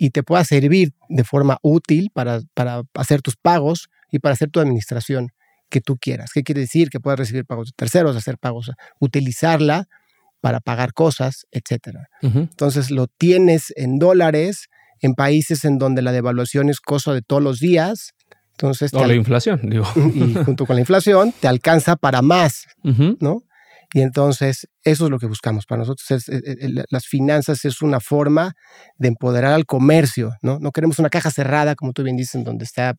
y 0.00 0.10
te 0.10 0.22
pueda 0.22 0.42
servir 0.44 0.94
de 1.10 1.24
forma 1.24 1.58
útil 1.60 2.10
para, 2.14 2.40
para 2.54 2.84
hacer 2.94 3.20
tus 3.20 3.36
pagos 3.36 3.90
y 4.10 4.18
para 4.18 4.32
hacer 4.32 4.48
tu 4.50 4.58
administración 4.58 5.28
que 5.68 5.82
tú 5.82 5.98
quieras. 5.98 6.30
¿Qué 6.32 6.42
quiere 6.42 6.62
decir? 6.62 6.88
Que 6.88 7.00
puedas 7.00 7.18
recibir 7.18 7.44
pagos 7.44 7.66
de 7.66 7.72
terceros, 7.76 8.16
hacer 8.16 8.38
pagos, 8.38 8.70
utilizarla 8.98 9.88
para 10.40 10.60
pagar 10.60 10.94
cosas, 10.94 11.46
etc. 11.52 11.98
Entonces 12.22 12.90
lo 12.90 13.08
tienes 13.08 13.74
en 13.76 13.98
dólares 13.98 14.70
en 15.00 15.14
países 15.14 15.66
en 15.66 15.76
donde 15.76 16.00
la 16.00 16.12
devaluación 16.12 16.70
es 16.70 16.80
cosa 16.80 17.12
de 17.12 17.20
todos 17.20 17.42
los 17.42 17.60
días. 17.60 18.14
Entonces, 18.52 18.94
o 18.94 19.06
la 19.06 19.14
inflación, 19.14 19.60
digo. 19.68 19.84
Y 20.14 20.32
junto 20.44 20.64
con 20.64 20.76
la 20.76 20.80
inflación 20.80 21.34
te 21.38 21.46
alcanza 21.46 21.96
para 21.96 22.22
más, 22.22 22.64
¿no? 22.82 23.42
Y 23.92 24.02
entonces 24.02 24.68
eso 24.84 25.04
es 25.04 25.10
lo 25.10 25.18
que 25.18 25.26
buscamos. 25.26 25.66
Para 25.66 25.80
nosotros 25.80 26.24
las 26.90 27.06
finanzas 27.06 27.64
es 27.64 27.82
una 27.82 28.00
forma 28.00 28.54
de 28.96 29.08
empoderar 29.08 29.52
al 29.52 29.66
comercio, 29.66 30.32
¿no? 30.42 30.58
No 30.60 30.70
queremos 30.70 30.98
una 30.98 31.10
caja 31.10 31.30
cerrada, 31.30 31.74
como 31.74 31.92
tú 31.92 32.02
bien 32.04 32.16
dices, 32.16 32.36
en 32.36 32.44
donde 32.44 32.64
está 32.64 32.94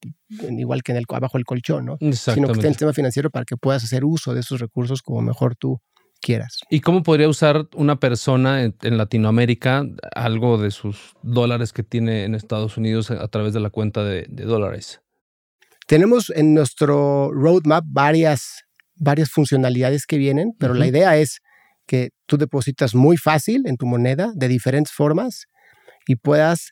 igual 0.50 0.84
que 0.84 0.92
en 0.92 0.98
el, 0.98 1.06
abajo 1.10 1.38
del 1.38 1.46
colchón, 1.46 1.86
¿no? 1.86 1.98
Sino 2.00 2.48
que 2.48 2.54
esté 2.54 2.66
en 2.66 2.68
el 2.68 2.74
sistema 2.74 2.94
financiero 2.94 3.30
para 3.30 3.46
que 3.46 3.56
puedas 3.56 3.84
hacer 3.84 4.04
uso 4.04 4.34
de 4.34 4.42
esos 4.42 4.60
recursos 4.60 5.02
como 5.02 5.22
mejor 5.22 5.56
tú 5.56 5.80
quieras. 6.22 6.60
¿Y 6.70 6.82
cómo 6.82 7.04
podría 7.04 7.30
usar 7.30 7.68
una 7.76 8.00
persona 8.00 8.64
en, 8.64 8.98
Latinoamérica 8.98 9.86
algo 10.14 10.58
de 10.58 10.72
sus 10.72 11.16
dólares 11.24 11.74
que 11.74 11.84
tiene 11.84 12.26
en 12.26 12.36
Estados 12.36 12.78
Unidos 12.78 13.12
a 13.12 13.28
través 13.30 13.54
de 13.54 13.60
la 13.62 13.70
cuenta 13.70 14.04
de, 14.04 14.26
de 14.30 14.44
dólares? 14.44 15.02
Tenemos 15.88 16.32
en 16.36 16.54
nuestro 16.54 17.32
roadmap 17.34 17.84
varias 17.88 18.64
varias 19.02 19.30
funcionalidades 19.30 20.06
que 20.06 20.18
vienen, 20.18 20.54
pero 20.60 20.76
la 20.76 20.86
idea 20.86 21.18
es 21.18 21.40
que 21.88 22.12
tú 22.28 22.38
depositas 22.38 22.94
muy 22.94 23.18
fácil 23.18 23.64
en 23.66 23.76
tu 23.76 23.88
moneda 23.88 24.32
de 24.36 24.48
diferentes 24.48 24.94
formas 24.94 25.48
y 26.08 26.16
puedas 26.16 26.70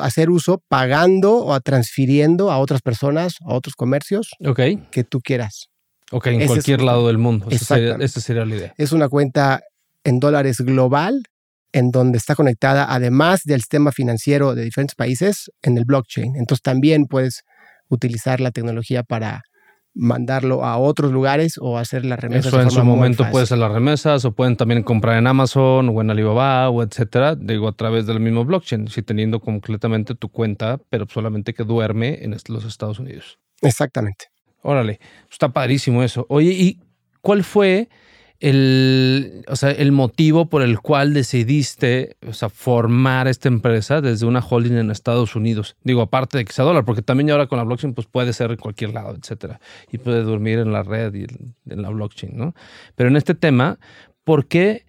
hacer 0.00 0.30
uso 0.30 0.62
pagando 0.68 1.44
o 1.44 1.60
transfiriendo 1.60 2.50
a 2.50 2.58
otras 2.58 2.80
personas, 2.80 3.34
a 3.44 3.54
otros 3.54 3.74
comercios 3.74 4.30
que 4.90 5.04
tú 5.04 5.20
quieras. 5.20 5.66
Ok, 6.12 6.28
en 6.28 6.46
cualquier 6.46 6.82
lado 6.82 7.08
del 7.08 7.18
mundo. 7.18 7.48
Esa 7.50 7.74
sería, 7.74 8.08
sería, 8.08 8.44
la 8.44 8.54
idea. 8.54 8.74
Es 8.78 8.92
una 8.92 9.08
cuenta 9.08 9.62
en 10.04 10.20
dólares 10.20 10.58
global 10.58 11.22
en 11.72 11.90
donde 11.90 12.18
está 12.18 12.34
conectada, 12.34 12.86
además 12.88 13.40
del 13.44 13.60
sistema 13.60 13.92
financiero 13.92 14.54
de 14.54 14.62
diferentes 14.62 14.94
países, 14.94 15.50
en 15.62 15.76
el 15.76 15.84
blockchain. 15.84 16.36
Entonces 16.36 16.62
también 16.62 17.06
puedes 17.06 17.42
utilizar 17.88 18.40
la 18.40 18.50
tecnología 18.50 19.02
para 19.02 19.42
mandarlo 19.94 20.64
a 20.64 20.78
otros 20.78 21.12
lugares 21.12 21.58
o 21.60 21.78
hacer 21.78 22.04
las 22.04 22.18
remesas. 22.18 22.46
Eso 22.46 22.60
en 22.60 22.70
su 22.70 22.84
momento 22.84 23.28
puede 23.30 23.46
ser 23.46 23.58
las 23.58 23.72
remesas 23.72 24.24
o 24.24 24.32
pueden 24.32 24.56
también 24.56 24.82
comprar 24.82 25.18
en 25.18 25.26
Amazon 25.26 25.88
o 25.88 26.00
en 26.00 26.10
Alibaba 26.10 26.70
o 26.70 26.82
etcétera, 26.82 27.34
digo 27.34 27.68
a 27.68 27.72
través 27.72 28.06
del 28.06 28.20
mismo 28.20 28.44
blockchain, 28.44 28.88
si 28.88 29.02
teniendo 29.02 29.40
completamente 29.40 30.14
tu 30.14 30.28
cuenta, 30.30 30.80
pero 30.88 31.06
solamente 31.08 31.52
que 31.54 31.64
duerme 31.64 32.20
en 32.22 32.36
los 32.48 32.64
Estados 32.64 32.98
Unidos. 32.98 33.38
Exactamente. 33.60 34.26
Órale, 34.62 35.00
está 35.30 35.48
padrísimo 35.50 36.02
eso. 36.02 36.26
Oye, 36.28 36.52
¿y 36.52 36.80
cuál 37.20 37.44
fue 37.44 37.88
el, 38.42 39.44
o 39.46 39.54
sea, 39.54 39.70
el 39.70 39.92
motivo 39.92 40.46
por 40.46 40.62
el 40.62 40.80
cual 40.80 41.14
decidiste 41.14 42.16
o 42.26 42.32
sea, 42.32 42.48
formar 42.48 43.28
esta 43.28 43.46
empresa 43.46 44.00
desde 44.00 44.26
una 44.26 44.40
holding 44.40 44.72
en 44.72 44.90
Estados 44.90 45.36
Unidos? 45.36 45.76
Digo, 45.84 46.02
aparte 46.02 46.38
de 46.38 46.44
que 46.44 46.52
sea 46.52 46.64
dólar, 46.64 46.84
porque 46.84 47.02
también 47.02 47.30
ahora 47.30 47.46
con 47.46 47.58
la 47.58 47.64
blockchain 47.64 47.94
pues 47.94 48.08
puede 48.08 48.32
ser 48.32 48.50
en 48.50 48.56
cualquier 48.56 48.94
lado, 48.94 49.16
etcétera. 49.16 49.60
Y 49.92 49.98
puede 49.98 50.24
dormir 50.24 50.58
en 50.58 50.72
la 50.72 50.82
red 50.82 51.14
y 51.14 51.24
en 51.70 51.82
la 51.82 51.90
blockchain, 51.90 52.36
¿no? 52.36 52.52
Pero 52.96 53.08
en 53.08 53.16
este 53.16 53.36
tema, 53.36 53.78
¿por 54.24 54.48
qué 54.48 54.86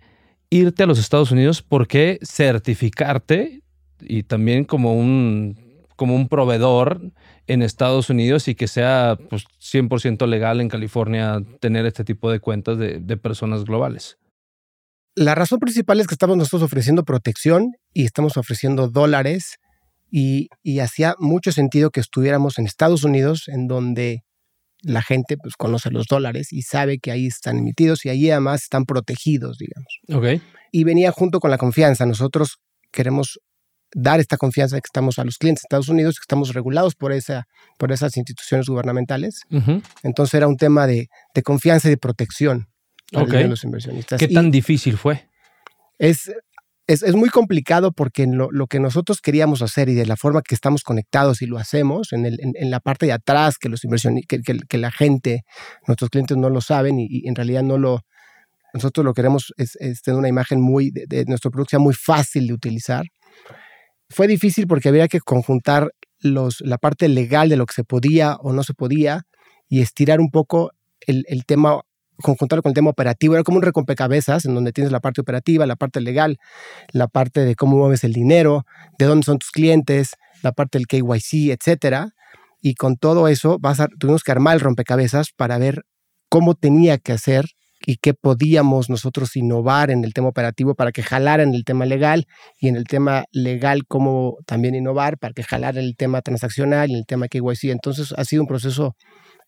irte 0.50 0.82
a 0.82 0.88
los 0.88 0.98
Estados 0.98 1.32
Unidos? 1.32 1.62
¿Por 1.62 1.88
qué 1.88 2.18
certificarte? 2.24 3.62
Y 4.02 4.24
también 4.24 4.66
como 4.66 4.96
un, 4.96 5.73
como 6.04 6.18
un 6.18 6.28
proveedor 6.28 7.14
en 7.48 7.62
Estados 7.62 8.10
Unidos 8.10 8.50
y 8.50 8.56
que 8.56 8.68
sea 8.68 9.18
pues, 9.30 9.46
100% 9.62 10.28
legal 10.28 10.60
en 10.60 10.68
California 10.68 11.42
tener 11.62 11.86
este 11.86 12.04
tipo 12.04 12.30
de 12.30 12.42
cuentas 12.42 12.78
de, 12.78 13.00
personas 13.16 13.64
globales? 13.64 14.18
La 15.16 15.34
razón 15.34 15.62
principal 15.62 16.02
es 16.02 16.08
que 16.08 16.16
estamos 16.16 16.36
nosotros 16.36 16.64
ofreciendo 16.64 17.06
protección 17.06 17.72
y 17.94 18.04
estamos 18.04 18.36
ofreciendo 18.36 18.90
dólares 18.90 19.60
y, 20.12 20.50
hacía 20.82 21.16
mucho 21.20 21.54
sentido 21.54 21.90
que 21.90 22.02
estuviéramos 22.02 22.60
en 22.60 22.66
Estados 22.66 23.06
Unidos, 23.06 23.48
en 23.48 23.68
donde 23.68 24.26
la 24.82 25.04
gente 25.04 25.38
pues, 25.38 25.56
conoce 25.56 25.90
los 25.90 26.08
dólares 26.08 26.52
y 26.52 26.64
sabe 26.64 27.00
que 27.00 27.12
ahí 27.12 27.28
están 27.28 27.60
emitidos 27.60 28.04
y 28.04 28.10
ahí 28.10 28.30
además 28.30 28.64
están 28.64 28.84
protegidos, 28.84 29.58
digamos. 29.58 30.00
Okay. 30.10 30.42
Y 30.74 30.84
venía 30.84 31.14
junto 31.14 31.40
con 31.40 31.50
la 31.50 31.58
confianza. 31.58 32.06
Nosotros 32.06 32.58
queremos 32.92 33.40
dar 33.96 34.20
esta 34.20 34.38
confianza 34.38 34.76
de 34.76 34.82
que 34.82 34.88
estamos 34.88 35.20
a 35.20 35.24
los 35.24 35.38
clientes 35.38 35.62
de 35.62 35.66
Estados 35.66 35.90
Unidos, 35.90 36.16
que 36.16 36.24
estamos 36.24 36.54
regulados 36.54 36.96
por, 36.96 37.12
esa, 37.12 37.48
por 37.78 37.92
esas 37.92 38.18
instituciones 38.18 38.68
gubernamentales. 38.68 39.42
Entonces 40.04 40.34
era 40.34 40.48
un 40.48 40.58
tema 40.58 40.88
de, 40.88 41.10
confianza 41.44 41.88
y 41.88 41.92
de 41.92 41.98
protección 41.98 42.68
para 43.12 43.48
los 43.48 43.64
inversionistas. 43.64 44.20
¿Qué 44.20 44.28
tan 44.28 44.52
difícil 44.52 44.98
fue? 44.98 45.28
Es, 46.00 46.32
es, 46.88 47.16
muy 47.16 47.30
complicado 47.30 47.92
porque 47.92 48.26
lo, 48.28 48.50
lo, 48.52 48.68
que 48.68 48.80
nosotros 48.80 49.22
queríamos 49.22 49.62
hacer 49.62 49.90
y 49.90 49.94
de 49.94 50.06
la 50.06 50.18
forma 50.18 50.42
que 50.42 50.56
estamos 50.56 50.84
conectados 50.84 51.42
y 51.42 51.46
lo 51.46 51.58
hacemos 51.58 52.12
en, 52.14 52.26
el, 52.26 52.40
en, 52.42 52.72
la 52.72 52.80
parte 52.80 53.06
de 53.06 53.14
atrás, 53.14 53.58
que, 53.58 53.70
los 53.70 53.84
inversionistas, 53.84 54.40
que, 54.68 54.78
la 54.78 54.92
gente, 54.92 55.44
nuestros 55.88 56.10
clientes 56.10 56.36
no 56.36 56.50
lo 56.50 56.62
saben 56.62 57.00
y, 57.00 57.28
en 57.28 57.36
realidad 57.36 57.64
no 57.64 57.78
lo... 57.78 58.02
Nosotros 58.74 59.06
lo 59.06 59.14
queremos 59.14 59.54
es, 59.58 60.02
tener 60.02 60.18
una 60.18 60.30
imagen 60.30 60.60
muy 60.60 60.90
de, 60.90 61.06
de 61.08 61.26
nuestro 61.26 61.52
producto 61.52 61.72
sea 61.72 61.80
muy 61.80 61.94
fácil 61.94 62.48
de 62.48 62.54
utilizar 62.54 63.06
fue 64.14 64.28
difícil 64.28 64.68
porque 64.68 64.90
había 64.90 65.08
que 65.08 65.20
conjuntar 65.20 65.92
los, 66.20 66.62
la 66.62 66.78
parte 66.78 67.10
legal 67.10 67.50
de 67.50 67.58
lo 67.58 67.66
que 67.66 67.74
se 67.74 67.84
podía 67.84 68.36
o 68.36 68.54
no 68.54 68.64
se 68.64 68.74
podía 68.74 69.24
y 69.68 69.82
estirar 69.82 70.20
un 70.20 70.30
poco 70.30 70.72
el, 71.06 71.26
tema, 71.46 71.82
conjuntarlo 72.22 72.62
con 72.62 72.70
el 72.70 72.76
tema 72.76 72.90
operativo. 72.90 73.34
Era 73.34 73.44
como 73.44 73.58
un 73.58 73.64
recompecabezas 73.64 74.46
en 74.46 74.56
donde 74.56 74.72
tienes 74.72 74.92
la 74.92 75.00
parte 75.00 75.22
operativa, 75.22 75.66
la 75.66 75.76
parte 75.76 76.00
legal, 76.00 76.38
la 76.92 77.08
parte 77.08 77.42
de 77.42 77.56
cómo 77.56 77.78
mueves 77.78 78.04
el 78.04 78.14
dinero, 78.14 78.66
de 78.98 79.06
dónde 79.06 79.26
son 79.26 79.40
tus 79.40 79.52
clientes, 79.52 80.12
la 80.42 80.52
parte 80.52 80.78
del 80.78 80.88
KYC, 80.88 81.52
etcétera. 81.52 82.12
Y 82.62 82.76
con 82.76 82.96
todo 82.96 83.28
eso 83.28 83.58
vas 83.60 83.82
tuvimos 84.00 84.24
que 84.24 84.32
armar 84.32 84.56
el 84.56 84.62
rompecabezas 84.62 85.32
para 85.36 85.58
ver 85.58 85.84
cómo 86.30 86.56
tenía 86.56 86.98
que 86.98 87.12
hacer 87.12 87.46
y 87.86 87.98
qué 87.98 88.14
podíamos 88.14 88.90
nosotros 88.90 89.36
innovar 89.36 89.92
en 89.92 90.04
el 90.04 90.14
tema 90.14 90.30
operativo 90.30 90.76
para 90.76 90.92
que 90.92 91.04
jalara 91.04 91.44
en 91.44 91.54
el 91.54 91.64
tema 91.64 91.86
legal 91.86 92.26
y 92.60 92.68
en 92.68 92.76
el 92.76 92.86
tema 92.86 93.26
legal 93.32 93.86
cómo 93.88 94.38
también 94.46 94.76
innovar 94.76 95.18
para 95.18 95.34
que 95.34 95.44
jalara 95.44 95.80
el 95.80 95.96
tema 95.98 96.22
transaccional 96.22 96.92
y 96.92 96.96
el 96.96 97.06
tema 97.06 97.28
KYC. 97.28 97.66
Entonces 97.66 98.14
ha 98.16 98.24
sido 98.26 98.44
un 98.44 98.48
proceso 98.48 98.96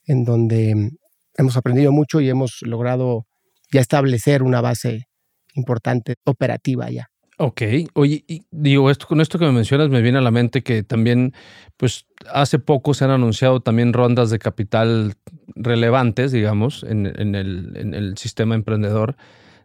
en 0.05 0.23
donde 0.23 0.91
hemos 1.37 1.57
aprendido 1.57 1.91
mucho 1.91 2.19
y 2.19 2.29
hemos 2.29 2.59
logrado 2.61 3.25
ya 3.71 3.81
establecer 3.81 4.43
una 4.43 4.61
base 4.61 5.07
importante 5.55 6.15
operativa 6.25 6.89
ya. 6.89 7.07
Ok, 7.37 7.61
oye, 7.95 8.23
digo, 8.51 8.89
esto, 8.89 9.07
con 9.07 9.19
esto 9.19 9.37
que 9.37 9.45
me 9.45 9.51
mencionas 9.51 9.89
me 9.89 10.01
viene 10.01 10.19
a 10.19 10.21
la 10.21 10.31
mente 10.31 10.63
que 10.63 10.83
también, 10.83 11.33
pues 11.75 12.05
hace 12.31 12.59
poco 12.59 12.93
se 12.93 13.03
han 13.03 13.11
anunciado 13.11 13.59
también 13.59 13.91
rondas 13.91 14.29
de 14.29 14.39
capital 14.39 15.15
relevantes, 15.53 16.31
digamos, 16.31 16.85
en, 16.87 17.05
el, 17.35 18.13
sistema 18.17 18.55
emprendedor 18.55 19.17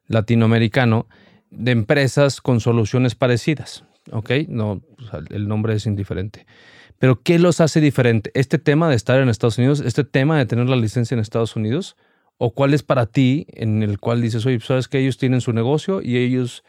latinoamericano 0.08 1.06
de 1.50 1.70
empresas 1.70 2.40
con 2.40 2.58
soluciones 2.58 3.14
parecidas, 3.14 3.84
¿ok? 4.10 4.30
No, 4.48 4.82
el 5.30 5.46
nombre 5.46 5.74
es 5.74 5.86
indiferente. 5.86 6.46
Pero 6.98 7.22
¿qué 7.22 7.38
los 7.38 7.60
hace 7.60 7.80
diferente? 7.80 8.32
¿Este 8.34 8.58
tema 8.58 8.88
de 8.88 8.96
estar 8.96 9.20
en 9.20 9.28
Estados 9.28 9.58
Unidos, 9.58 9.80
este 9.80 10.02
tema 10.02 10.38
de 10.38 10.46
tener 10.46 10.68
la 10.68 10.76
licencia 10.76 11.14
en 11.14 11.20
Estados 11.20 11.54
Unidos? 11.54 11.96
¿O 12.36 12.52
cuál 12.52 12.74
es 12.74 12.82
para 12.82 13.06
ti 13.06 13.46
en 13.52 13.82
el 13.82 14.00
cual 14.00 14.20
dices, 14.20 14.44
oye, 14.44 14.58
sabes 14.60 14.88
que 14.88 14.98
ellos 14.98 15.18
tienen 15.18 15.40
su 15.40 15.52
negocio 15.52 16.02
y 16.02 16.16
ellos 16.16 16.64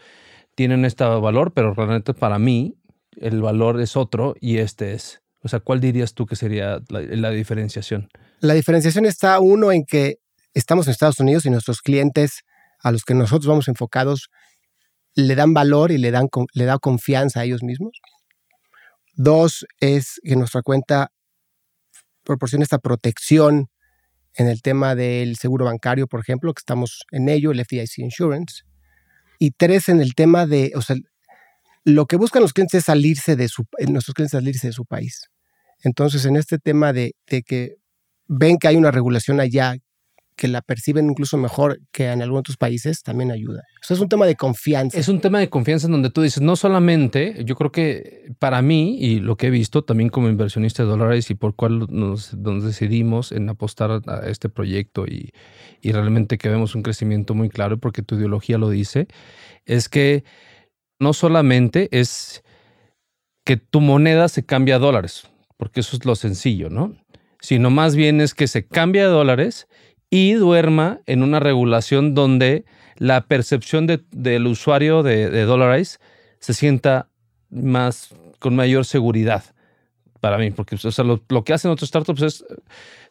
tienen 0.61 0.85
este 0.85 1.03
valor, 1.03 1.53
pero 1.55 1.73
realmente 1.73 2.13
para 2.13 2.37
mí 2.37 2.77
el 3.17 3.41
valor 3.41 3.81
es 3.81 3.97
otro 3.97 4.35
y 4.39 4.59
este 4.59 4.93
es. 4.93 5.23
O 5.41 5.47
sea, 5.47 5.59
¿cuál 5.59 5.79
dirías 5.79 6.13
tú 6.13 6.27
que 6.27 6.35
sería 6.35 6.77
la, 6.87 7.31
diferenciación? 7.31 8.09
La 8.41 8.53
diferenciación 8.53 9.07
está 9.07 9.39
uno 9.39 9.71
en 9.71 9.85
que 9.85 10.17
estamos 10.53 10.85
en 10.85 10.91
Estados 10.91 11.19
Unidos 11.19 11.47
y 11.47 11.49
nuestros 11.49 11.81
clientes 11.81 12.41
a 12.79 12.91
los 12.91 13.05
que 13.05 13.15
nosotros 13.15 13.47
vamos 13.47 13.69
enfocados 13.69 14.29
le 15.15 15.33
dan 15.33 15.55
valor 15.55 15.91
y 15.91 15.97
le 15.97 16.11
dan 16.11 16.27
le 16.53 16.65
da 16.65 16.77
confianza 16.77 17.39
a 17.39 17.45
ellos 17.45 17.63
mismos. 17.63 17.99
Dos 19.15 19.65
es 19.79 20.19
que 20.23 20.35
nuestra 20.35 20.61
cuenta 20.61 21.11
proporciona 22.23 22.61
esta 22.61 22.77
protección 22.77 23.71
en 24.35 24.47
el 24.47 24.61
tema 24.61 24.93
del 24.93 25.37
seguro 25.37 25.65
bancario, 25.65 26.05
por 26.05 26.19
ejemplo, 26.19 26.53
que 26.53 26.59
estamos 26.59 26.99
en 27.09 27.29
ello, 27.29 27.49
el 27.49 27.65
FDIC 27.65 27.97
Insurance 27.97 28.61
y 29.41 29.49
tres 29.49 29.89
en 29.89 30.01
el 30.01 30.13
tema 30.13 30.45
de, 30.45 30.71
o 30.75 30.83
sea, 30.83 30.95
lo 31.83 32.05
que 32.05 32.15
buscan 32.15 32.43
los 32.43 32.53
clientes 32.53 32.77
es 32.77 32.85
salirse 32.85 33.35
de 33.35 33.47
su, 33.47 33.63
eh, 33.79 33.87
nuestros 33.87 34.13
clientes 34.13 34.37
salirse 34.37 34.67
de 34.67 34.73
su 34.73 34.85
país. 34.85 35.31
Entonces, 35.83 36.25
en 36.25 36.35
este 36.35 36.59
tema 36.59 36.93
de, 36.93 37.15
de 37.25 37.41
que 37.41 37.77
ven 38.27 38.59
que 38.59 38.67
hay 38.67 38.75
una 38.75 38.91
regulación 38.91 39.39
allá 39.39 39.77
que 40.41 40.47
la 40.47 40.63
perciben 40.63 41.07
incluso 41.07 41.37
mejor 41.37 41.81
que 41.91 42.07
en 42.07 42.23
algunos 42.23 42.39
otros 42.39 42.57
países, 42.57 43.03
también 43.03 43.29
ayuda. 43.29 43.61
Eso 43.79 43.93
es 43.93 43.99
un 43.99 44.09
tema 44.09 44.25
de 44.25 44.35
confianza. 44.35 44.97
Es 44.97 45.07
un 45.07 45.21
tema 45.21 45.37
de 45.37 45.51
confianza 45.51 45.85
en 45.85 45.91
donde 45.91 46.09
tú 46.09 46.23
dices, 46.23 46.41
no 46.41 46.55
solamente, 46.55 47.43
yo 47.45 47.55
creo 47.55 47.71
que 47.71 48.33
para 48.39 48.63
mí, 48.63 48.97
y 48.99 49.19
lo 49.19 49.37
que 49.37 49.47
he 49.47 49.49
visto 49.51 49.83
también 49.83 50.09
como 50.09 50.29
inversionista 50.29 50.81
de 50.81 50.89
dólares 50.89 51.29
y 51.29 51.35
por 51.35 51.55
cuál 51.55 51.85
nos, 51.91 52.35
decidimos 52.63 53.31
en 53.31 53.49
apostar 53.49 54.01
a 54.07 54.27
este 54.27 54.49
proyecto 54.49 55.05
y, 55.05 55.29
y 55.79 55.91
realmente 55.91 56.39
que 56.39 56.49
vemos 56.49 56.73
un 56.73 56.81
crecimiento 56.81 57.35
muy 57.35 57.49
claro, 57.49 57.77
porque 57.77 58.01
tu 58.01 58.15
ideología 58.15 58.57
lo 58.57 58.71
dice, 58.71 59.05
es 59.65 59.89
que 59.89 60.23
no 60.99 61.13
solamente 61.13 61.87
es 61.91 62.43
que 63.45 63.57
tu 63.57 63.79
moneda 63.79 64.27
se 64.27 64.43
cambia 64.43 64.77
a 64.77 64.79
dólares, 64.79 65.27
porque 65.57 65.81
eso 65.81 65.95
es 65.95 66.03
lo 66.03 66.15
sencillo, 66.15 66.71
¿no? 66.71 66.95
Sino 67.41 67.69
más 67.69 67.95
bien 67.95 68.21
es 68.21 68.33
que 68.33 68.47
se 68.47 68.65
cambia 68.65 69.05
a 69.05 69.09
dólares 69.09 69.67
y 70.11 70.33
duerma 70.33 70.99
en 71.07 71.23
una 71.23 71.39
regulación 71.39 72.13
donde 72.13 72.65
la 72.97 73.21
percepción 73.21 73.87
del 73.87 74.45
usuario 74.45 75.01
de, 75.01 75.31
de 75.31 75.87
se 76.37 76.53
sienta 76.53 77.07
más 77.49 78.13
con 78.37 78.55
mayor 78.55 78.85
seguridad 78.85 79.43
para 80.19 80.37
mí, 80.37 80.51
porque 80.51 80.77
lo, 81.29 81.43
que 81.43 81.53
hacen 81.53 81.71
otros 81.71 81.87
startups 81.87 82.21
es, 82.21 82.45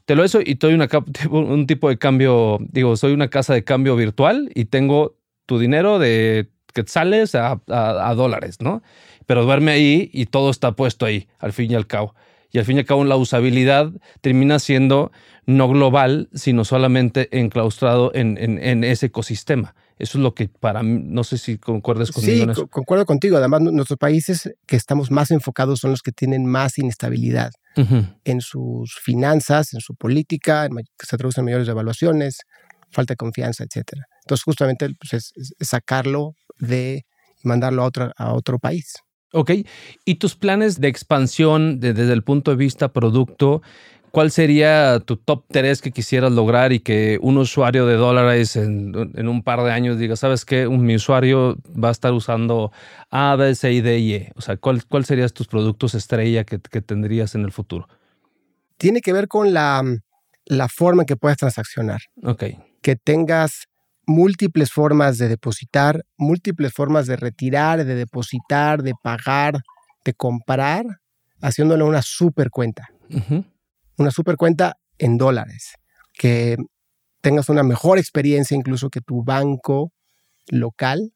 te 0.05 0.15
lo 0.15 0.23
eso 0.23 0.41
y 0.45 0.55
doy 0.55 0.75
una, 0.75 0.89
un 1.31 1.67
tipo 1.67 1.89
de 1.89 1.99
cambio, 1.99 2.59
digo, 2.61 2.97
soy 2.97 3.13
una 3.13 3.29
casa 3.29 3.55
de 3.55 3.65
cambio 3.65 3.97
virtual 3.97 4.51
y 4.55 4.67
tengo 4.67 5.17
tu 5.47 5.59
dinero 5.59 5.99
de 5.99 6.51
quetzales 6.73 7.35
a, 7.35 7.61
a, 7.69 8.11
a 8.11 8.15
dólares, 8.15 8.59
¿no? 8.61 8.83
Pero 9.27 9.45
duerme 9.45 9.73
ahí 9.73 10.11
y 10.13 10.27
todo 10.27 10.51
está 10.51 10.73
puesto 10.73 11.07
ahí, 11.07 11.29
al 11.39 11.53
fin 11.53 11.73
y 11.73 11.75
al 11.75 11.87
cabo. 11.87 12.15
Y 12.53 12.59
al 12.59 12.65
fin 12.65 12.77
y 12.77 12.81
al 12.81 12.87
cabo 12.87 13.05
la 13.05 13.17
usabilidad 13.17 13.93
termina 14.21 14.59
siendo 14.59 15.13
no 15.47 15.69
global, 15.69 16.29
sino 16.33 16.65
solamente 16.65 17.29
enclaustrado 17.39 18.13
en, 18.15 18.37
en, 18.39 18.85
ese 18.85 19.07
ecosistema. 19.07 19.75
Eso 19.99 20.19
es 20.19 20.23
lo 20.23 20.35
que 20.35 20.49
para 20.49 20.83
mí, 20.83 21.03
no 21.05 21.25
sé 21.25 21.39
si 21.39 21.59
concuerdas 21.59 22.11
conmigo. 22.11 22.55
Sí, 22.55 22.63
concuerdo 22.71 23.05
contigo. 23.05 23.37
Además, 23.37 23.61
nuestros 23.61 23.99
países 23.99 24.51
que 24.67 24.77
estamos 24.77 25.11
más 25.11 25.31
enfocados 25.31 25.81
son 25.81 25.91
los 25.91 26.03
que 26.03 26.13
tienen 26.13 26.47
más 26.47 26.79
inestabilidad 26.79 27.51
en 28.25 28.41
sus 28.41 28.99
finanzas, 29.03 29.75
en 29.75 29.81
su 29.81 29.95
política, 29.95 30.69
que 30.69 31.07
se 31.07 31.17
traducen 31.17 31.43
en 31.43 31.47
mayores 31.47 31.67
devaluaciones, 31.67 32.41
falta 32.91 33.13
de 33.13 33.17
confianza, 33.17 33.65
etc. 33.65 33.93
Entonces, 34.25 34.45
justamente 34.45 34.89
pues, 34.99 35.13
es, 35.13 35.33
sacarlo 35.61 36.35
de 36.59 37.05
mandarlo 37.43 37.83
a 37.83 37.87
otro, 37.87 38.13
a 38.17 38.33
otro 38.33 38.59
país. 38.59 38.95
Ok, 39.33 39.53
¿y 40.05 40.17
tus 40.17 40.35
planes 40.35 40.81
de 40.81 40.89
expansión 40.89 41.79
desde 41.79 42.13
el 42.13 42.23
punto 42.23 42.51
de 42.51 42.57
vista 42.57 42.93
producto? 42.93 43.63
¿Cuál 44.11 44.33
sería 44.33 44.99
tu 44.99 45.17
top 45.17 45.45
3 45.49 45.81
que 45.81 45.93
quisieras 45.93 46.33
lograr 46.33 46.73
y 46.73 46.81
que 46.81 47.19
un 47.23 47.39
usuario 47.39 47.87
de 47.87 47.95
dólares 47.95 48.57
en, 48.57 48.97
un 48.97 49.43
par 49.45 49.63
de 49.63 49.71
años 49.71 49.99
diga, 49.99 50.17
sabes 50.17 50.45
qué, 50.45 50.69
mi 50.69 50.97
usuario 50.97 51.57
va 51.83 51.89
a 51.89 51.93
estar 51.93 52.13
usando 52.13 52.73
A, 53.11 53.37
B, 53.37 53.55
C, 53.55 53.83
D 53.83 53.99
y 53.99 54.15
E? 54.15 54.33
O 54.35 54.41
sea, 54.41 54.57
¿cuál, 54.57 54.85
cuál 54.85 55.05
serían 55.05 55.29
tus 55.29 55.47
productos 55.47 55.95
estrella 55.95 56.43
que, 56.43 56.59
tendrías 56.59 57.37
en 57.37 57.43
el 57.43 57.53
futuro? 57.53 57.89
Tiene 58.79 59.01
que 59.01 59.13
ver 59.13 59.29
con 59.29 59.55
la, 59.55 59.85
la 60.47 60.69
forma 60.69 61.03
en 61.03 61.07
que 61.07 61.17
puedes 61.17 61.39
transaccionar. 61.39 62.01
Ok. 62.25 62.45
Que 62.83 62.97
tengas 62.97 63.69
múltiples 64.11 64.73
formas 64.73 65.19
de 65.19 65.29
depositar, 65.29 66.05
múltiples 66.17 66.73
formas 66.73 67.07
de 67.07 67.17
retirar, 67.17 67.85
de 67.85 67.95
depositar, 67.95 68.83
de 68.83 68.93
pagar, 69.01 69.63
de 70.05 70.15
comprar, 70.15 70.85
haciéndole 71.41 71.85
una 71.85 72.03
super 72.03 72.51
cuenta. 72.51 72.89
Una 73.97 74.11
super 74.11 74.37
cuenta 74.37 74.77
en 74.99 75.17
dólares. 75.17 75.75
Que 76.13 76.57
tengas 77.21 77.49
una 77.49 77.63
mejor 77.63 77.99
experiencia 77.99 78.57
incluso 78.57 78.91
que 78.91 79.01
tu 79.01 79.23
banco 79.23 79.93
local, 80.49 81.13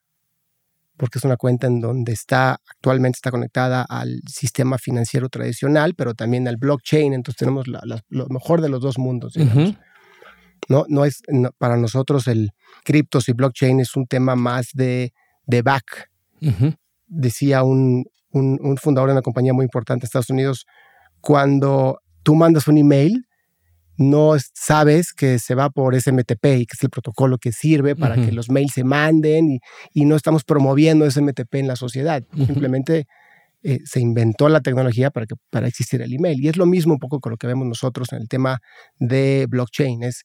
porque 0.96 1.18
es 1.18 1.24
una 1.24 1.36
cuenta 1.36 1.66
en 1.66 1.80
donde 1.80 2.12
está 2.12 2.60
actualmente 2.68 3.16
está 3.16 3.32
conectada 3.32 3.82
al 3.82 4.20
sistema 4.28 4.78
financiero 4.78 5.28
tradicional, 5.28 5.94
pero 5.96 6.14
también 6.14 6.46
al 6.46 6.58
blockchain. 6.58 7.12
Entonces 7.12 7.38
tenemos 7.38 7.66
lo 7.66 8.26
mejor 8.28 8.60
de 8.60 8.68
los 8.68 8.80
dos 8.80 8.98
mundos. 8.98 9.34
No, 10.68 10.84
no 10.88 11.04
es 11.04 11.22
para 11.58 11.76
nosotros 11.76 12.26
el 12.26 12.50
criptos 12.84 13.28
y 13.28 13.32
blockchain 13.32 13.80
es 13.80 13.96
un 13.96 14.06
tema 14.06 14.34
más 14.36 14.68
de, 14.72 15.12
de 15.46 15.62
back. 15.62 16.10
Decía 17.06 17.62
un, 17.62 18.04
un, 18.30 18.76
fundador 18.76 19.08
de 19.08 19.14
una 19.14 19.22
compañía 19.22 19.52
muy 19.52 19.64
importante 19.64 20.02
de 20.02 20.06
Estados 20.06 20.30
Unidos, 20.30 20.66
cuando 21.20 22.00
tú 22.22 22.34
mandas 22.34 22.68
un 22.68 22.76
email, 22.76 23.26
no 23.96 24.34
sabes 24.52 25.12
que 25.12 25.38
se 25.38 25.54
va 25.54 25.70
por 25.70 25.98
SMTP 25.98 26.44
y 26.58 26.66
que 26.66 26.74
es 26.74 26.82
el 26.82 26.90
protocolo 26.90 27.38
que 27.38 27.52
sirve 27.52 27.94
para 27.94 28.16
que 28.16 28.32
los 28.32 28.50
mails 28.50 28.72
se 28.72 28.84
manden 28.84 29.52
y, 29.52 29.60
y, 29.92 30.04
no 30.04 30.16
estamos 30.16 30.44
promoviendo 30.44 31.08
SMTP 31.08 31.54
en 31.54 31.68
la 31.68 31.76
sociedad. 31.76 32.24
Simplemente 32.34 33.06
eh, 33.66 33.80
se 33.86 33.98
inventó 33.98 34.50
la 34.50 34.60
tecnología 34.60 35.10
para, 35.10 35.24
que, 35.24 35.36
para 35.48 35.66
existir 35.66 36.02
el 36.02 36.12
email. 36.12 36.38
Y 36.38 36.48
es 36.48 36.58
lo 36.58 36.66
mismo 36.66 36.92
un 36.92 36.98
poco 36.98 37.20
con 37.20 37.30
lo 37.30 37.38
que 37.38 37.46
vemos 37.46 37.66
nosotros 37.66 38.12
en 38.12 38.20
el 38.20 38.28
tema 38.28 38.60
de 38.98 39.46
blockchain. 39.48 40.02
Es 40.02 40.24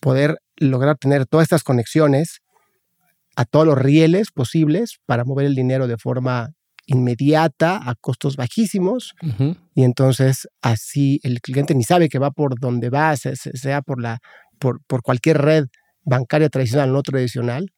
poder 0.00 0.38
lograr 0.56 0.96
tener 0.96 1.26
todas 1.26 1.44
estas 1.44 1.62
conexiones 1.62 2.40
a 3.36 3.44
todos 3.44 3.66
los 3.66 3.78
rieles 3.78 4.30
posibles 4.30 4.98
para 5.06 5.24
mover 5.24 5.46
el 5.46 5.54
dinero 5.54 5.86
de 5.86 5.96
forma 5.98 6.50
inmediata 6.86 7.80
a 7.82 7.94
costos 7.94 8.36
bajísimos 8.36 9.14
y 9.74 9.84
entonces 9.84 10.48
así 10.60 11.18
el 11.22 11.40
cliente 11.40 11.74
ni 11.74 11.82
sabe 11.82 12.08
que 12.08 12.18
va 12.18 12.30
por 12.30 12.60
donde 12.60 12.90
va, 12.90 13.16
sea 13.16 13.80
por, 13.80 14.00
la, 14.00 14.18
por, 14.58 14.80
por 14.86 15.02
cualquier 15.02 15.38
red 15.38 15.66
bancaria 16.04 16.50
tradicional 16.50 16.90
o 16.90 16.92
no 16.92 17.02
tradicional 17.02 17.72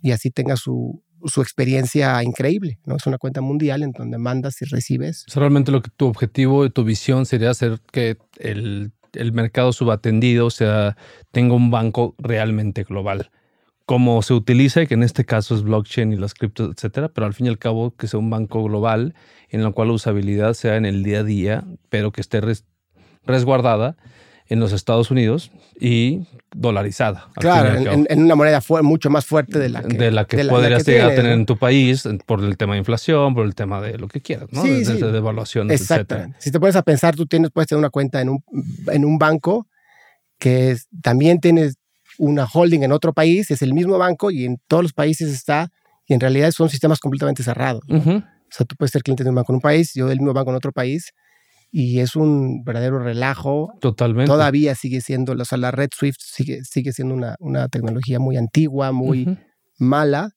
y 0.00 0.12
así 0.12 0.30
tenga 0.30 0.56
su, 0.56 1.02
su 1.24 1.42
experiencia 1.42 2.22
increíble, 2.22 2.78
¿no? 2.84 2.96
Es 2.96 3.06
una 3.06 3.18
cuenta 3.18 3.40
mundial 3.40 3.82
en 3.82 3.92
donde 3.92 4.18
mandas 4.18 4.60
y 4.62 4.66
recibes. 4.66 5.24
realmente 5.34 5.72
lo 5.72 5.82
que 5.82 5.90
tu 5.90 6.06
objetivo 6.06 6.64
y 6.64 6.70
tu 6.70 6.84
visión 6.84 7.26
sería 7.26 7.50
hacer 7.50 7.80
que 7.90 8.18
el 8.38 8.92
el 9.16 9.32
mercado 9.32 9.72
subatendido, 9.72 10.46
o 10.46 10.50
sea, 10.50 10.96
tenga 11.32 11.54
un 11.54 11.70
banco 11.70 12.14
realmente 12.18 12.84
global. 12.84 13.30
Como 13.84 14.20
se 14.22 14.34
utiliza, 14.34 14.86
que 14.86 14.94
en 14.94 15.02
este 15.02 15.24
caso 15.24 15.54
es 15.54 15.62
blockchain 15.62 16.12
y 16.12 16.16
las 16.16 16.34
criptos, 16.34 16.72
etcétera, 16.74 17.08
pero 17.08 17.26
al 17.26 17.34
fin 17.34 17.46
y 17.46 17.48
al 17.48 17.58
cabo 17.58 17.94
que 17.96 18.08
sea 18.08 18.18
un 18.18 18.30
banco 18.30 18.64
global 18.64 19.14
en 19.48 19.60
el 19.60 19.72
cual 19.72 19.88
la 19.88 19.94
usabilidad 19.94 20.54
sea 20.54 20.76
en 20.76 20.86
el 20.86 21.02
día 21.02 21.20
a 21.20 21.24
día, 21.24 21.64
pero 21.88 22.10
que 22.10 22.20
esté 22.20 22.40
resguardada 23.24 23.96
en 24.48 24.60
los 24.60 24.72
Estados 24.72 25.10
Unidos 25.10 25.50
y 25.78 26.20
dolarizada. 26.54 27.28
Claro, 27.34 27.78
en, 27.78 28.22
una 28.22 28.34
moneda 28.34 28.62
mucho 28.82 29.10
más 29.10 29.26
fuerte 29.26 29.58
de 29.58 29.68
la 29.68 29.82
que, 29.82 29.96
de 29.96 30.10
la 30.10 30.24
que 30.24 30.44
podrías 30.44 30.86
llegar 30.86 31.10
a 31.10 31.14
tener 31.14 31.32
en 31.32 31.46
tu 31.46 31.56
país 31.58 32.08
por 32.26 32.42
el 32.42 32.56
tema 32.56 32.74
de 32.74 32.78
inflación, 32.78 33.34
por 33.34 33.44
el 33.44 33.54
tema 33.54 33.80
de 33.80 33.98
lo 33.98 34.08
que 34.08 34.20
quieras, 34.20 34.48
¿no? 34.52 34.62
Sí, 34.62 34.84
de, 34.84 35.12
devaluación, 35.12 35.70
Exacto. 35.70 36.16
Si 36.38 36.50
te 36.50 36.60
pones 36.60 36.76
a 36.76 36.82
pensar, 36.82 37.16
tú 37.16 37.26
tienes, 37.26 37.50
puedes 37.50 37.68
tener 37.68 37.78
una 37.78 37.90
cuenta 37.90 38.20
en 38.20 38.30
un, 38.30 38.44
en 38.92 39.04
un 39.04 39.18
banco 39.18 39.66
que 40.38 40.76
también 41.02 41.40
tienes 41.40 41.76
una 42.18 42.46
holding 42.46 42.82
en 42.82 42.92
otro 42.92 43.12
país, 43.12 43.50
es 43.50 43.62
el 43.62 43.74
mismo 43.74 43.98
banco 43.98 44.30
y 44.30 44.44
en 44.44 44.60
todos 44.68 44.82
los 44.82 44.92
países 44.92 45.32
está, 45.32 45.70
y 46.06 46.14
en 46.14 46.20
realidad 46.20 46.50
son 46.52 46.68
sistemas 46.68 47.00
completamente 47.00 47.42
cerrados. 47.42 47.82
O 47.88 48.22
sea, 48.50 48.64
tú 48.66 48.76
puedes 48.76 48.92
ser 48.92 49.02
cliente 49.02 49.24
de 49.24 49.30
un 49.30 49.36
banco 49.36 49.52
en 49.52 49.56
un 49.56 49.60
país, 49.60 49.92
yo 49.94 50.06
del 50.06 50.18
mismo 50.18 50.32
banco 50.32 50.50
en 50.50 50.56
otro 50.56 50.72
país, 50.72 51.12
y 51.78 52.00
es 52.00 52.16
un 52.16 52.64
verdadero 52.64 52.98
relajo. 52.98 53.74
Totalmente. 53.82 54.30
Todavía 54.30 54.74
sigue 54.74 55.02
siendo, 55.02 55.34
o 55.34 55.44
sea, 55.44 55.58
la 55.58 55.72
red 55.72 55.90
Swift 55.94 56.16
sigue, 56.20 56.64
sigue 56.64 56.90
siendo 56.90 57.12
una, 57.12 57.36
una 57.38 57.68
tecnología 57.68 58.18
muy 58.18 58.38
antigua, 58.38 58.92
muy 58.92 59.38
mala, 59.78 60.30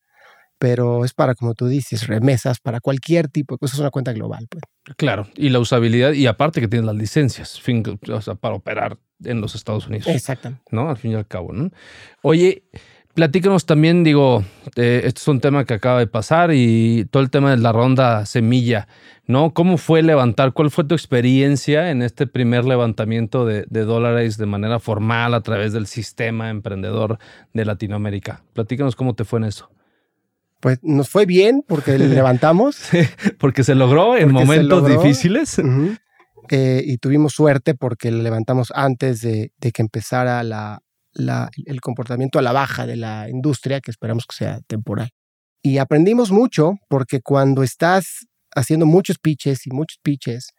pero 0.57 1.05
es 1.05 1.13
para, 1.13 1.35
como 1.35 1.53
tú 1.53 1.67
dices, 1.67 2.07
remesas, 2.07 2.59
para 2.59 2.81
cualquier 2.81 3.29
tipo 3.29 3.55
de 3.55 3.59
cosas, 3.59 3.75
es 3.75 3.79
una 3.79 3.89
cuenta 3.89 4.11
global. 4.11 4.47
Pues. 4.49 4.63
Claro, 4.97 5.27
y 5.33 5.47
la 5.47 5.59
usabilidad, 5.59 6.11
y 6.11 6.27
aparte 6.27 6.59
que 6.59 6.67
tienes 6.67 6.85
las 6.85 6.97
licencias, 6.97 7.57
o 7.57 8.21
sea, 8.21 8.35
para 8.35 8.55
operar 8.55 8.97
en 9.23 9.39
los 9.39 9.55
Estados 9.55 9.87
Unidos. 9.87 10.07
Exactamente. 10.07 10.65
¿No? 10.71 10.89
Al 10.89 10.97
fin 10.97 11.11
y 11.11 11.15
al 11.15 11.25
cabo, 11.25 11.53
¿no? 11.53 11.71
Oye, 12.21 12.65
Platícanos 13.19 13.65
también, 13.65 14.05
digo, 14.05 14.45
eh, 14.77 15.01
esto 15.03 15.19
es 15.19 15.27
un 15.27 15.41
tema 15.41 15.65
que 15.65 15.73
acaba 15.73 15.99
de 15.99 16.07
pasar 16.07 16.51
y 16.53 17.05
todo 17.11 17.21
el 17.21 17.29
tema 17.29 17.51
de 17.51 17.57
la 17.57 17.73
ronda 17.73 18.25
semilla, 18.25 18.87
¿no? 19.27 19.53
¿Cómo 19.53 19.77
fue 19.77 20.01
levantar? 20.03 20.53
¿Cuál 20.53 20.71
fue 20.71 20.85
tu 20.85 20.95
experiencia 20.95 21.91
en 21.91 22.01
este 22.01 22.27
primer 22.27 22.63
levantamiento 22.63 23.45
de, 23.45 23.65
dólares 23.69 24.37
de 24.37 24.45
manera 24.45 24.79
formal 24.79 25.33
a 25.33 25.41
través 25.41 25.73
del 25.73 25.85
sistema 25.85 26.49
emprendedor 26.49 27.19
de 27.51 27.65
Latinoamérica? 27.65 28.45
Platícanos 28.53 28.95
cómo 28.95 29.15
te 29.15 29.25
fue 29.25 29.39
en 29.39 29.45
eso. 29.47 29.69
Pues 30.61 30.79
nos 30.81 31.09
fue 31.09 31.25
bien 31.25 31.61
porque 31.67 31.97
levantamos. 31.99 32.87
porque 33.37 33.65
se 33.65 33.75
logró 33.75 34.15
en 34.15 34.31
momentos 34.31 34.87
difíciles. 34.87 35.61
Eh, 36.51 36.83
y 36.85 36.97
tuvimos 36.99 37.33
suerte 37.33 37.75
porque 37.75 38.11
levantamos 38.11 38.71
antes 38.73 39.19
de 39.19 39.51
que 39.59 39.81
empezara 39.81 40.41
la, 40.43 40.83
el 41.19 41.81
comportamiento 41.81 42.39
a 42.39 42.41
la 42.41 42.51
baja 42.51 42.85
de 42.85 42.95
la 42.95 43.29
industria, 43.29 43.81
que 43.81 43.91
esperamos 43.91 44.25
que 44.25 44.35
sea 44.35 44.59
temporal. 44.67 45.09
Y 45.61 45.77
aprendimos 45.77 46.31
mucho 46.31 46.73
porque 46.87 47.21
cuando 47.21 47.63
estás 47.63 48.27
haciendo 48.55 48.85
muchos 48.85 49.17
pitches 49.19 49.67
y 49.67 49.71
muchos 49.71 49.97
pitches 50.01 50.53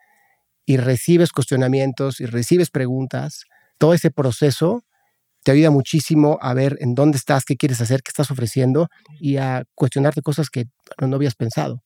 y 0.67 0.77
recibes 0.77 1.33
cuestionamientos 1.33 2.21
y 2.21 2.27
recibes 2.27 2.71
preguntas, 2.71 3.45
todo 3.79 3.95
ese 3.95 4.11
proceso 4.11 4.85
te 5.43 5.53
ayuda 5.53 5.71
muchísimo 5.71 6.39
a 6.43 6.53
ver 6.53 6.77
en 6.81 6.95
dónde 6.95 7.17
estás, 7.17 7.45
qué 7.45 7.57
quieres 7.57 7.81
hacer, 7.81 8.03
qué 8.03 8.11
estás 8.11 8.31
ofreciendo 8.31 8.89
y 9.19 9.39
a 9.39 9.65
cuestionarte 9.75 10.21
cosas 10.21 10.51
que 10.51 10.67
no 11.01 11.17
habías 11.17 11.35
pensado. 11.35 11.83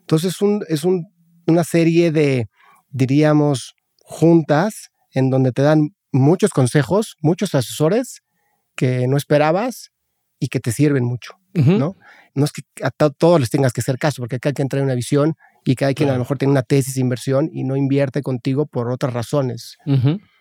Entonces 0.00 0.34
es 0.68 0.84
una 0.84 1.64
serie 1.64 2.10
de, 2.10 2.48
diríamos, 2.88 3.74
juntas 3.98 4.90
en 5.12 5.30
donde 5.30 5.52
te 5.52 5.62
dan 5.62 5.95
muchos 6.20 6.50
consejos, 6.50 7.16
muchos 7.20 7.54
asesores 7.54 8.22
que 8.74 9.06
no 9.08 9.16
esperabas 9.16 9.92
y 10.38 10.48
que 10.48 10.60
te 10.60 10.72
sirven 10.72 11.04
mucho, 11.04 11.34
¿no? 11.54 11.96
No 12.34 12.44
es 12.44 12.52
que 12.52 12.62
a 12.82 12.90
todos 12.90 13.40
les 13.40 13.50
tengas 13.50 13.72
que 13.72 13.80
hacer 13.80 13.98
caso, 13.98 14.20
porque 14.20 14.38
cada 14.38 14.52
quien 14.52 14.68
trae 14.68 14.82
una 14.82 14.94
visión 14.94 15.34
y 15.64 15.74
cada 15.74 15.94
quien 15.94 16.10
a 16.10 16.12
lo 16.12 16.18
mejor 16.18 16.38
tiene 16.38 16.52
una 16.52 16.62
tesis 16.62 16.94
de 16.94 17.00
inversión 17.00 17.48
y 17.52 17.64
no 17.64 17.76
invierte 17.76 18.22
contigo 18.22 18.66
por 18.66 18.90
otras 18.90 19.14
razones. 19.14 19.78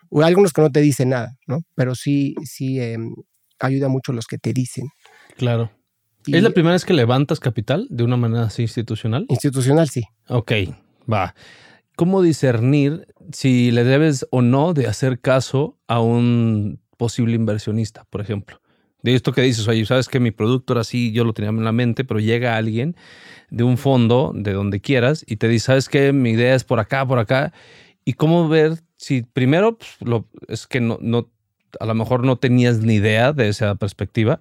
O 0.09 0.21
algunos 0.21 0.53
que 0.53 0.61
no 0.61 0.69
te 0.69 0.81
dicen 0.81 1.09
nada, 1.09 1.37
¿no? 1.47 1.61
Pero 1.75 1.95
sí, 1.95 2.35
sí 2.43 2.79
em, 2.79 3.13
ayuda 3.59 3.87
mucho 3.87 4.13
los 4.13 4.27
que 4.27 4.37
te 4.37 4.53
dicen. 4.53 4.87
Claro. 5.37 5.71
¿Es 6.27 6.43
la 6.43 6.49
primera 6.49 6.73
vez 6.73 6.85
que 6.85 6.93
levantas 6.93 7.39
capital 7.39 7.87
de 7.89 8.03
una 8.03 8.17
manera 8.17 8.45
así 8.45 8.63
institucional? 8.63 9.25
Institucional, 9.29 9.89
sí. 9.89 10.03
Ok, 10.27 10.51
va. 11.11 11.35
¿Cómo 11.95 12.21
discernir 12.21 13.07
si 13.31 13.71
le 13.71 13.85
debes 13.85 14.27
o 14.29 14.41
no 14.41 14.73
de 14.73 14.87
hacer 14.87 15.21
caso 15.21 15.77
a 15.87 16.01
un 16.01 16.81
posible 16.97 17.35
inversionista, 17.35 18.05
por 18.09 18.19
ejemplo? 18.19 18.61
De 19.01 19.15
esto 19.15 19.31
que 19.31 19.41
dices, 19.41 19.65
oye, 19.67 19.85
sabes 19.85 20.09
que 20.09 20.19
mi 20.19 20.31
producto 20.31 20.73
era 20.73 20.81
así, 20.81 21.13
yo 21.13 21.23
lo 21.23 21.33
tenía 21.33 21.51
en 21.51 21.63
la 21.63 21.71
mente, 21.71 22.03
pero 22.03 22.19
llega 22.19 22.57
alguien 22.57 22.97
de 23.49 23.63
un 23.63 23.77
fondo, 23.77 24.33
de 24.35 24.51
donde 24.51 24.81
quieras, 24.81 25.23
y 25.25 25.37
te 25.37 25.47
dice, 25.47 25.67
sabes 25.67 25.87
que 25.87 26.11
mi 26.11 26.31
idea 26.31 26.55
es 26.55 26.65
por 26.65 26.79
acá, 26.79 27.07
por 27.07 27.19
acá. 27.19 27.53
Y 28.03 28.13
cómo 28.13 28.49
ver 28.49 28.73
si 28.97 29.21
primero 29.21 29.77
pues, 29.77 29.91
lo, 30.01 30.27
es 30.47 30.67
que 30.67 30.81
no, 30.81 30.97
no, 31.01 31.31
a 31.79 31.85
lo 31.85 31.93
mejor 31.93 32.25
no 32.25 32.37
tenías 32.37 32.79
ni 32.79 32.95
idea 32.95 33.31
de 33.31 33.47
esa 33.47 33.75
perspectiva, 33.75 34.39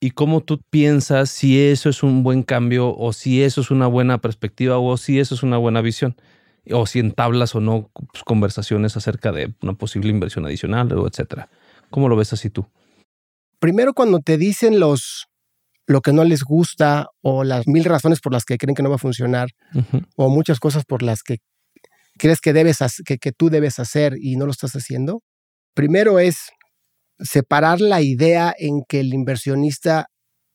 y 0.00 0.12
cómo 0.12 0.40
tú 0.42 0.60
piensas 0.70 1.28
si 1.30 1.60
eso 1.60 1.88
es 1.90 2.02
un 2.02 2.22
buen 2.22 2.42
cambio 2.42 2.96
o 2.96 3.12
si 3.12 3.42
eso 3.42 3.60
es 3.60 3.70
una 3.70 3.86
buena 3.86 4.18
perspectiva 4.18 4.78
o 4.78 4.96
si 4.96 5.18
eso 5.18 5.34
es 5.34 5.42
una 5.42 5.56
buena 5.58 5.80
visión 5.80 6.16
o 6.70 6.86
si 6.86 6.98
entablas 6.98 7.54
o 7.54 7.60
no 7.60 7.90
pues, 8.12 8.22
conversaciones 8.24 8.96
acerca 8.96 9.32
de 9.32 9.54
una 9.62 9.74
posible 9.74 10.10
inversión 10.10 10.46
adicional 10.46 10.92
o 10.92 11.06
etcétera. 11.06 11.48
¿Cómo 11.90 12.08
lo 12.08 12.16
ves 12.16 12.32
así 12.32 12.50
tú? 12.50 12.66
Primero, 13.58 13.94
cuando 13.94 14.20
te 14.20 14.36
dicen 14.36 14.80
los, 14.80 15.26
lo 15.86 16.00
que 16.00 16.12
no 16.12 16.24
les 16.24 16.42
gusta 16.42 17.08
o 17.22 17.44
las 17.44 17.66
mil 17.66 17.84
razones 17.84 18.20
por 18.20 18.32
las 18.32 18.44
que 18.44 18.58
creen 18.58 18.74
que 18.74 18.82
no 18.82 18.90
va 18.90 18.96
a 18.96 18.98
funcionar 18.98 19.48
o 20.16 20.28
muchas 20.28 20.60
cosas 20.60 20.84
por 20.84 21.02
las 21.02 21.22
que 21.22 21.38
crees 22.18 22.40
que, 22.40 22.52
debes, 22.52 22.78
que, 23.04 23.18
que 23.18 23.32
tú 23.32 23.50
debes 23.50 23.78
hacer 23.78 24.16
y 24.20 24.36
no 24.36 24.46
lo 24.46 24.50
estás 24.50 24.72
haciendo. 24.72 25.22
Primero 25.74 26.18
es 26.18 26.50
separar 27.18 27.80
la 27.80 28.02
idea 28.02 28.54
en 28.58 28.82
que 28.88 29.00
el 29.00 29.14
inversionista 29.14 30.06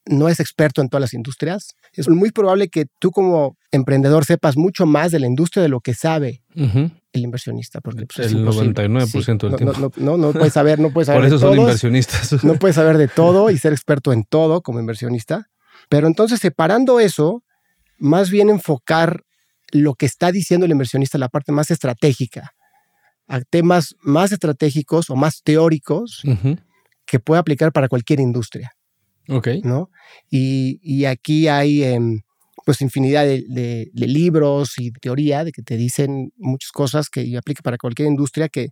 no 0.05 0.29
es 0.29 0.39
experto 0.39 0.81
en 0.81 0.89
todas 0.89 1.01
las 1.01 1.13
industrias. 1.13 1.75
Es 1.93 2.09
muy 2.09 2.31
probable 2.31 2.69
que 2.69 2.85
tú 2.99 3.11
como 3.11 3.57
emprendedor 3.71 4.25
sepas 4.25 4.57
mucho 4.57 4.85
más 4.85 5.11
de 5.11 5.19
la 5.19 5.27
industria 5.27 5.61
de 5.63 5.69
lo 5.69 5.79
que 5.79 5.93
sabe 5.93 6.43
el 6.55 7.21
inversionista. 7.21 7.81
Porque, 7.81 8.05
pues, 8.05 8.31
el 8.31 8.45
99% 8.45 9.47
del 9.47 9.55
tiempo. 9.55 9.91
No, 9.97 10.17
no, 10.17 10.31
puedes 10.31 10.53
saber, 10.53 10.79
no 10.79 10.91
puedes 10.91 11.05
saber 11.07 11.21
Por 11.21 11.27
eso 11.27 11.39
son 11.39 11.57
inversionistas. 11.57 12.31
No 12.43 12.55
puedes 12.55 12.75
saber 12.75 12.97
de 12.97 13.07
todo 13.07 13.49
y 13.49 13.57
ser 13.57 13.73
experto 13.73 14.13
en 14.13 14.23
todo 14.23 14.61
como 14.61 14.79
inversionista. 14.79 15.47
Pero 15.89 16.07
entonces, 16.07 16.39
separando 16.39 16.99
eso, 16.99 17.43
más 17.97 18.29
bien 18.29 18.49
enfocar 18.49 19.23
lo 19.71 19.93
que 19.93 20.05
está 20.05 20.31
diciendo 20.31 20.65
el 20.65 20.71
inversionista, 20.71 21.17
la 21.17 21.29
parte 21.29 21.51
más 21.51 21.71
estratégica, 21.71 22.51
a 23.27 23.41
temas 23.41 23.95
más 24.01 24.31
estratégicos 24.31 25.09
o 25.09 25.15
más 25.15 25.41
teóricos 25.43 26.23
que 27.05 27.19
puede 27.19 27.39
aplicar 27.39 27.71
para 27.71 27.87
cualquier 27.87 28.19
industria. 28.19 28.73
Ok. 29.27 29.47
¿no? 29.63 29.89
Y, 30.29 31.05
aquí 31.05 31.47
hay 31.47 31.83
em, 31.83 32.21
pues 32.65 32.81
infinidad 32.81 33.25
de, 33.25 33.91
libros 33.93 34.77
y 34.77 34.91
teoría 34.91 35.43
de 35.43 35.51
que 35.51 35.61
te 35.61 35.77
dicen 35.77 36.31
muchas 36.37 36.71
cosas 36.71 37.09
que 37.09 37.37
aplica 37.37 37.61
para 37.61 37.77
cualquier 37.77 38.07
industria 38.07 38.49
que, 38.49 38.69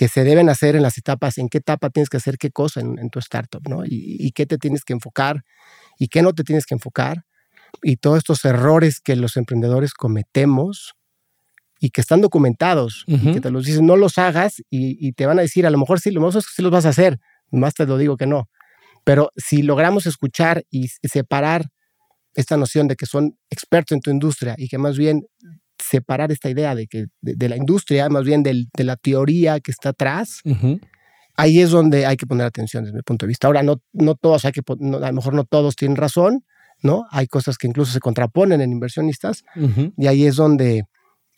que 0.00 0.08
se 0.08 0.24
deben 0.24 0.48
hacer 0.48 0.76
en 0.76 0.82
las 0.82 0.96
etapas, 0.96 1.36
en 1.36 1.50
qué 1.50 1.58
etapa 1.58 1.90
tienes 1.90 2.08
que 2.08 2.16
hacer 2.16 2.38
qué 2.38 2.50
cosa 2.50 2.80
en, 2.80 3.10
tu 3.10 3.18
startup, 3.18 3.60
¿no? 3.68 3.82
Y, 3.84 4.32
qué 4.32 4.46
te 4.46 4.56
tienes 4.56 4.82
que 4.82 4.94
enfocar 4.94 5.44
y 5.98 6.08
qué 6.08 6.22
no 6.22 6.32
te 6.32 6.42
tienes 6.42 6.64
que 6.64 6.74
enfocar. 6.74 7.26
Y 7.82 7.96
todos 7.96 8.16
estos 8.16 8.42
errores 8.46 9.00
que 9.00 9.14
los 9.14 9.36
emprendedores 9.36 9.92
cometemos 9.92 10.94
y 11.80 11.90
que 11.90 12.00
están 12.00 12.22
documentados, 12.22 13.04
y 13.06 13.32
que 13.32 13.42
te 13.42 13.50
los 13.50 13.66
dicen, 13.66 13.84
no 13.84 13.96
los 13.96 14.16
hagas 14.16 14.62
y, 14.70 15.12
te 15.12 15.26
van 15.26 15.38
a 15.38 15.42
decir, 15.42 15.66
a 15.66 15.70
lo 15.70 15.76
mejor 15.76 16.00
sí, 16.00 16.10
lo 16.10 16.22
mejor 16.22 16.38
es 16.38 16.46
que 16.46 16.54
sí 16.56 16.62
los 16.62 16.72
vas 16.72 16.86
a 16.86 16.90
hacer, 16.90 17.20
más 17.50 17.74
te 17.74 17.84
lo 17.84 17.98
digo 17.98 18.16
que 18.16 18.26
no. 18.26 18.48
Pero 19.10 19.32
si 19.36 19.62
logramos 19.62 20.06
escuchar 20.06 20.62
y 20.70 20.86
separar 20.86 21.66
esta 22.36 22.56
noción 22.56 22.86
de 22.86 22.94
que 22.94 23.06
son 23.06 23.36
expertos 23.50 23.96
en 23.96 24.00
tu 24.02 24.12
industria 24.12 24.54
y 24.56 24.68
que 24.68 24.78
más 24.78 24.96
bien 24.96 25.26
separar 25.82 26.30
esta 26.30 26.48
idea 26.48 26.76
de 26.76 26.86
que 26.86 27.06
de, 27.20 27.48
la 27.48 27.56
industria, 27.56 28.08
más 28.08 28.22
bien 28.22 28.44
de 28.44 28.68
la 28.84 28.94
teoría 28.94 29.58
que 29.58 29.72
está 29.72 29.88
atrás, 29.88 30.42
ahí 31.36 31.58
es 31.58 31.70
donde 31.70 32.06
hay 32.06 32.16
que 32.16 32.28
poner 32.28 32.46
atención 32.46 32.84
desde 32.84 32.94
mi 32.94 33.02
punto 33.02 33.26
de 33.26 33.30
vista. 33.30 33.48
Ahora, 33.48 33.64
no, 33.64 33.82
no 33.92 34.14
todos, 34.14 34.44
hay 34.44 34.52
que, 34.52 34.60
a 34.60 34.74
lo 34.78 35.12
mejor 35.12 35.34
no 35.34 35.42
todos 35.42 35.74
tienen 35.74 35.96
razón, 35.96 36.44
¿no? 36.80 37.06
Hay 37.10 37.26
cosas 37.26 37.58
que 37.58 37.66
incluso 37.66 37.90
se 37.90 37.98
contraponen 37.98 38.60
en 38.60 38.70
inversionistas 38.70 39.42
y 39.96 40.06
ahí 40.06 40.24
es 40.24 40.36
donde, 40.36 40.84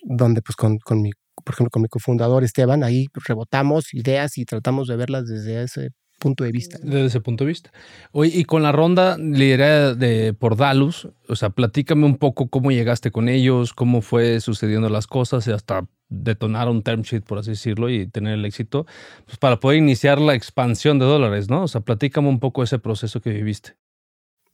donde 0.02 0.42
pues 0.42 0.56
con, 0.56 0.76
con 0.76 1.00
mi, 1.00 1.12
por 1.42 1.54
ejemplo, 1.54 1.70
con 1.70 1.80
mi 1.80 1.88
cofundador 1.88 2.44
Esteban, 2.44 2.84
ahí 2.84 3.06
rebotamos 3.26 3.94
ideas 3.94 4.36
y 4.36 4.44
tratamos 4.44 4.88
de 4.88 4.96
verlas 4.96 5.26
desde 5.26 5.62
ese 5.62 5.92
punto 6.22 6.44
de 6.44 6.52
vista. 6.52 6.78
Desde 6.80 7.06
ese 7.06 7.20
punto 7.20 7.44
de 7.44 7.48
vista. 7.48 7.72
Oye, 8.12 8.30
y 8.32 8.44
con 8.44 8.62
la 8.62 8.70
ronda 8.70 9.18
liderada 9.18 9.94
de 9.94 10.32
por 10.32 10.56
Dalus, 10.56 11.08
o 11.28 11.34
sea, 11.34 11.50
platícame 11.50 12.06
un 12.06 12.16
poco 12.16 12.48
cómo 12.48 12.70
llegaste 12.70 13.10
con 13.10 13.28
ellos, 13.28 13.72
cómo 13.72 14.02
fue 14.02 14.40
sucediendo 14.40 14.88
las 14.88 15.08
cosas 15.08 15.48
y 15.48 15.50
hasta 15.50 15.84
detonar 16.08 16.68
un 16.68 16.82
term 16.82 17.02
sheet, 17.02 17.24
por 17.24 17.38
así 17.38 17.50
decirlo, 17.50 17.90
y 17.90 18.06
tener 18.06 18.34
el 18.34 18.44
éxito, 18.44 18.86
pues 19.24 19.36
para 19.38 19.58
poder 19.58 19.78
iniciar 19.78 20.20
la 20.20 20.34
expansión 20.34 21.00
de 21.00 21.06
dólares, 21.06 21.50
¿no? 21.50 21.64
O 21.64 21.68
sea, 21.68 21.80
platícame 21.80 22.28
un 22.28 22.38
poco 22.38 22.62
ese 22.62 22.78
proceso 22.78 23.20
que 23.20 23.30
viviste. 23.30 23.74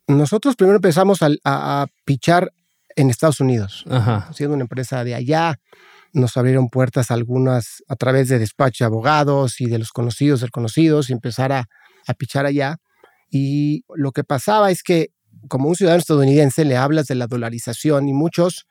Nosotros 0.07 0.55
primero 0.55 0.77
empezamos 0.77 1.21
a, 1.21 1.29
a, 1.45 1.85
pichar 2.03 2.51
en 2.95 3.11
Estados 3.11 3.39
Unidos, 3.39 3.85
siendo 4.33 4.55
una 4.55 4.63
empresa 4.63 5.03
de 5.03 5.13
allá 5.13 5.59
nos 6.13 6.37
abrieron 6.37 6.69
puertas 6.69 7.11
algunas 7.11 7.83
a 7.87 7.95
través 7.95 8.27
de 8.29 8.39
despacho 8.39 8.83
de 8.83 8.87
abogados 8.87 9.61
y 9.61 9.65
de 9.65 9.79
los 9.79 9.91
conocidos 9.91 10.41
de 10.41 10.49
conocidos 10.49 11.09
y 11.09 11.13
empezar 11.13 11.51
a, 11.51 11.65
a 12.07 12.13
pichar 12.13 12.45
allá. 12.45 12.77
Y 13.29 13.83
lo 13.95 14.11
que 14.11 14.23
pasaba 14.23 14.71
es 14.71 14.83
que 14.83 15.09
como 15.47 15.69
un 15.69 15.75
ciudadano 15.75 15.99
estadounidense 15.99 16.65
le 16.65 16.77
hablas 16.77 17.07
de 17.07 17.15
la 17.15 17.27
dolarización 17.27 18.09
y 18.09 18.13
muchos 18.13 18.65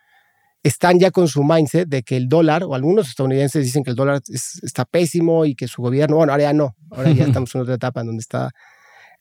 están 0.63 0.99
ya 0.99 1.11
con 1.11 1.29
su 1.29 1.45
mindset 1.45 1.89
de 1.89 2.03
que 2.03 2.17
el 2.17 2.29
dólar, 2.29 2.65
o 2.65 2.75
algunos 2.75 3.09
estadounidenses 3.09 3.65
dicen 3.65 3.85
que 3.85 3.91
el 3.91 3.97
dólar 3.97 4.21
está 4.29 4.85
pésimo 4.85 5.45
y 5.45 5.55
que 5.55 5.69
su 5.69 5.83
gobierno, 5.83 6.17
bueno, 6.17 6.33
ahora 6.33 6.45
ya 6.45 6.53
no, 6.53 6.75
ahora 6.91 7.13
ya 7.13 7.25
estamos 7.27 7.55
en 7.55 7.61
otra 7.61 7.75
etapa 7.75 8.01
en 8.01 8.09
donde 8.09 8.21
está 8.21 8.51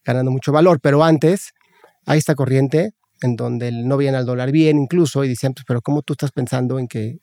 ganando 0.04 0.32
mucho 0.32 0.52
valor, 0.52 0.80
pero 0.82 1.04
antes 1.04 1.52
hay 2.06 2.18
esta 2.18 2.36
corriente 2.36 2.92
en 3.22 3.36
donde 3.36 3.72
no 3.72 3.98
veían 3.98 4.16
al 4.16 4.26
dólar 4.26 4.52
bien 4.52 4.78
incluso 4.78 5.24
y 5.24 5.30
decían, 5.30 5.54
pues, 5.54 5.66
pero 5.68 5.82
¿cómo 5.82 6.02
tú 6.02 6.14
estás 6.14 6.32
pensando 6.32 6.80
en 6.80 6.88
que 6.88 7.20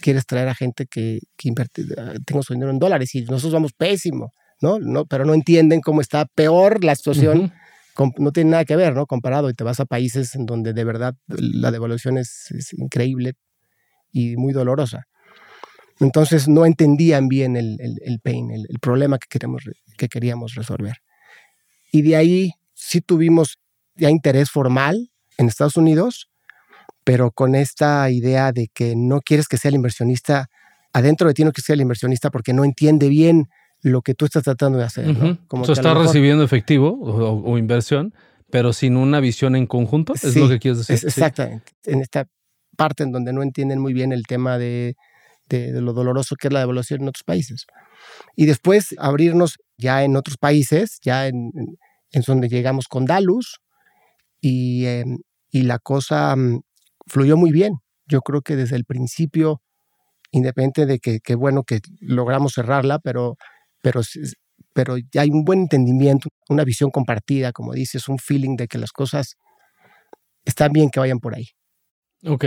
quieres 0.00 0.26
traer 0.26 0.48
a 0.48 0.54
gente 0.54 0.86
que, 0.86 1.20
que 1.36 1.48
invierte, 1.48 1.84
ah, 1.98 2.14
tenga 2.24 2.42
su 2.42 2.52
dinero 2.52 2.70
en 2.70 2.78
dólares 2.78 3.14
y 3.14 3.22
nosotros 3.22 3.52
vamos 3.52 3.72
pésimo, 3.72 4.32
¿no? 4.60 4.78
¿no? 4.78 5.06
Pero 5.06 5.24
no 5.24 5.34
entienden 5.34 5.80
cómo 5.80 6.00
está 6.00 6.26
peor 6.26 6.84
la 6.84 6.94
situación. 6.94 7.52
no 8.18 8.32
tiene 8.32 8.50
nada 8.50 8.64
que 8.64 8.76
ver, 8.76 8.94
¿no? 8.94 9.06
Comparado 9.06 9.50
y 9.50 9.54
te 9.54 9.64
vas 9.64 9.80
a 9.80 9.86
países 9.86 10.34
en 10.34 10.46
donde 10.46 10.72
de 10.72 10.84
verdad 10.84 11.14
la 11.26 11.70
devaluación 11.70 12.18
es, 12.18 12.48
increíble 12.76 13.34
y 14.12 14.36
muy 14.36 14.52
dolorosa. 14.52 15.06
Entonces 15.98 16.46
no 16.46 16.66
entendían 16.66 17.28
bien 17.28 17.56
el, 17.56 17.78
el, 17.80 18.20
pain, 18.20 18.50
el, 18.50 18.66
el, 18.68 18.78
problema 18.80 19.18
que, 19.18 19.28
queremos, 19.30 19.64
que 19.96 20.08
queríamos 20.08 20.54
resolver. 20.54 20.96
Y 21.90 22.02
de 22.02 22.16
ahí 22.16 22.52
sí 22.74 23.00
tuvimos 23.00 23.58
ya 23.94 24.10
interés 24.10 24.50
formal 24.50 25.10
en 25.38 25.48
Estados 25.48 25.76
Unidos, 25.76 26.28
pero 27.06 27.30
con 27.30 27.54
esta 27.54 28.10
idea 28.10 28.50
de 28.50 28.66
que 28.66 28.96
no 28.96 29.20
quieres 29.20 29.46
que 29.46 29.58
sea 29.58 29.68
el 29.68 29.76
inversionista, 29.76 30.50
adentro 30.92 31.28
de 31.28 31.34
ti 31.34 31.44
no 31.44 31.52
quieres 31.52 31.62
que 31.62 31.66
sea 31.66 31.74
el 31.74 31.80
inversionista 31.80 32.32
porque 32.32 32.52
no 32.52 32.64
entiende 32.64 33.08
bien 33.08 33.48
lo 33.80 34.02
que 34.02 34.14
tú 34.14 34.24
estás 34.24 34.42
tratando 34.42 34.78
de 34.78 34.86
hacer. 34.86 35.38
Como 35.46 35.62
o 35.62 35.72
está 35.72 35.94
recibiendo 35.94 36.42
efectivo 36.42 36.98
o, 37.00 37.58
inversión, 37.58 38.12
pero 38.50 38.72
sin 38.72 38.96
una 38.96 39.20
visión 39.20 39.54
en 39.54 39.68
conjunto, 39.68 40.14
es 40.14 40.34
lo 40.34 40.48
que 40.48 40.58
quieres 40.58 40.84
decir. 40.84 41.06
exactamente. 41.06 41.70
En 41.84 42.00
esta 42.00 42.26
parte 42.76 43.04
en 43.04 43.12
donde 43.12 43.32
no 43.32 43.44
entienden 43.44 43.78
muy 43.78 43.92
bien 43.92 44.10
el 44.10 44.24
tema 44.26 44.58
de, 44.58 44.96
de, 45.48 45.80
lo 45.80 45.92
doloroso 45.92 46.34
que 46.34 46.48
es 46.48 46.52
la 46.52 46.58
devaluación 46.58 47.02
en 47.02 47.08
otros 47.08 47.22
países. 47.22 47.66
Y 48.34 48.46
después 48.46 48.96
abrirnos 48.98 49.58
ya 49.78 50.02
en 50.02 50.16
otros 50.16 50.38
países, 50.38 50.98
ya 51.02 51.28
en, 51.28 51.52
en 52.10 52.22
donde 52.26 52.48
llegamos 52.48 52.88
con 52.88 53.04
Dalus, 53.04 53.60
y, 54.40 54.86
em, 54.86 55.18
y 55.52 55.62
la 55.62 55.78
cosa 55.78 56.34
mm, 56.34 56.62
fluyó 57.06 57.36
muy 57.36 57.52
bien. 57.52 57.74
Yo 58.06 58.20
creo 58.20 58.42
que 58.42 58.56
desde 58.56 58.76
el 58.76 58.84
principio, 58.84 59.62
independiente 60.30 60.86
de 60.86 60.98
que, 60.98 61.34
bueno 61.34 61.64
que 61.64 61.80
logramos 62.00 62.54
cerrarla, 62.54 62.98
pero, 62.98 63.36
pero, 63.82 64.00
pero 64.72 64.96
ya 65.12 65.22
hay 65.22 65.30
un 65.30 65.44
buen 65.44 65.60
entendimiento, 65.60 66.28
una 66.48 66.64
visión 66.64 66.90
compartida, 66.90 67.52
como 67.52 67.72
dices, 67.72 68.08
un 68.08 68.18
feeling 68.18 68.56
de 68.56 68.68
que 68.68 68.78
las 68.78 68.92
cosas 68.92 69.36
están 70.44 70.72
bien 70.72 70.90
que 70.90 71.00
vayan 71.00 71.18
por 71.18 71.34
ahí. 71.34 71.46
Ok. 72.24 72.44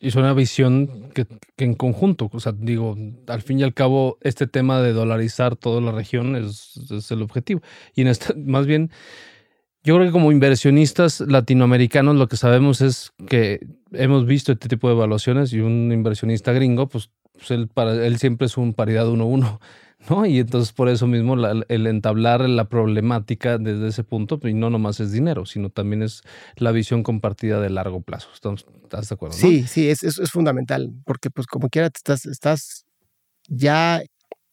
Y 0.00 0.08
es 0.08 0.14
una 0.14 0.32
visión 0.32 1.10
que, 1.10 1.26
en 1.56 1.74
conjunto, 1.74 2.30
o 2.32 2.38
sea, 2.38 2.52
digo, 2.52 2.96
al 3.26 3.42
fin 3.42 3.58
y 3.58 3.64
al 3.64 3.74
cabo, 3.74 4.16
este 4.20 4.46
tema 4.46 4.80
de 4.80 4.92
dolarizar 4.92 5.56
toda 5.56 5.80
la 5.80 5.90
región 5.90 6.36
es, 6.36 7.10
el 7.10 7.22
objetivo. 7.22 7.62
Y 7.96 8.02
en 8.02 8.08
esta, 8.08 8.32
más 8.36 8.66
bien, 8.66 8.92
yo 9.88 9.94
creo 9.94 10.06
que 10.06 10.12
como 10.12 10.32
inversionistas 10.32 11.20
latinoamericanos 11.20 12.14
lo 12.14 12.28
que 12.28 12.36
sabemos 12.36 12.82
es 12.82 13.14
que 13.26 13.66
hemos 13.92 14.26
visto 14.26 14.52
este 14.52 14.68
tipo 14.68 14.86
de 14.86 14.94
evaluaciones 14.94 15.50
y 15.54 15.60
un 15.60 15.90
inversionista 15.90 16.52
gringo, 16.52 16.90
pues, 16.90 17.08
pues 17.32 17.50
él, 17.52 17.68
para, 17.68 18.04
él 18.04 18.18
siempre 18.18 18.48
es 18.48 18.58
un 18.58 18.74
paridad 18.74 19.06
1-1, 19.06 19.58
¿no? 20.10 20.26
Y 20.26 20.40
entonces 20.40 20.74
por 20.74 20.90
eso 20.90 21.06
mismo 21.06 21.36
el 21.46 21.86
entablar 21.86 22.46
la 22.50 22.68
problemática 22.68 23.56
desde 23.56 23.88
ese 23.88 24.04
punto, 24.04 24.38
pues, 24.38 24.50
y 24.50 24.54
no 24.54 24.68
nomás 24.68 25.00
es 25.00 25.10
dinero, 25.10 25.46
sino 25.46 25.70
también 25.70 26.02
es 26.02 26.22
la 26.56 26.70
visión 26.70 27.02
compartida 27.02 27.58
de 27.58 27.70
largo 27.70 28.02
plazo. 28.02 28.28
¿Estás 28.34 29.08
de 29.08 29.14
acuerdo? 29.14 29.38
Sí, 29.38 29.66
sí, 29.66 29.88
es, 29.88 30.02
es, 30.02 30.30
fundamental, 30.30 30.92
porque 31.06 31.30
pues 31.30 31.46
como 31.46 31.70
quiera 31.70 31.88
te 31.88 31.96
estás, 31.96 32.26
estás 32.26 32.84
ya 33.48 34.02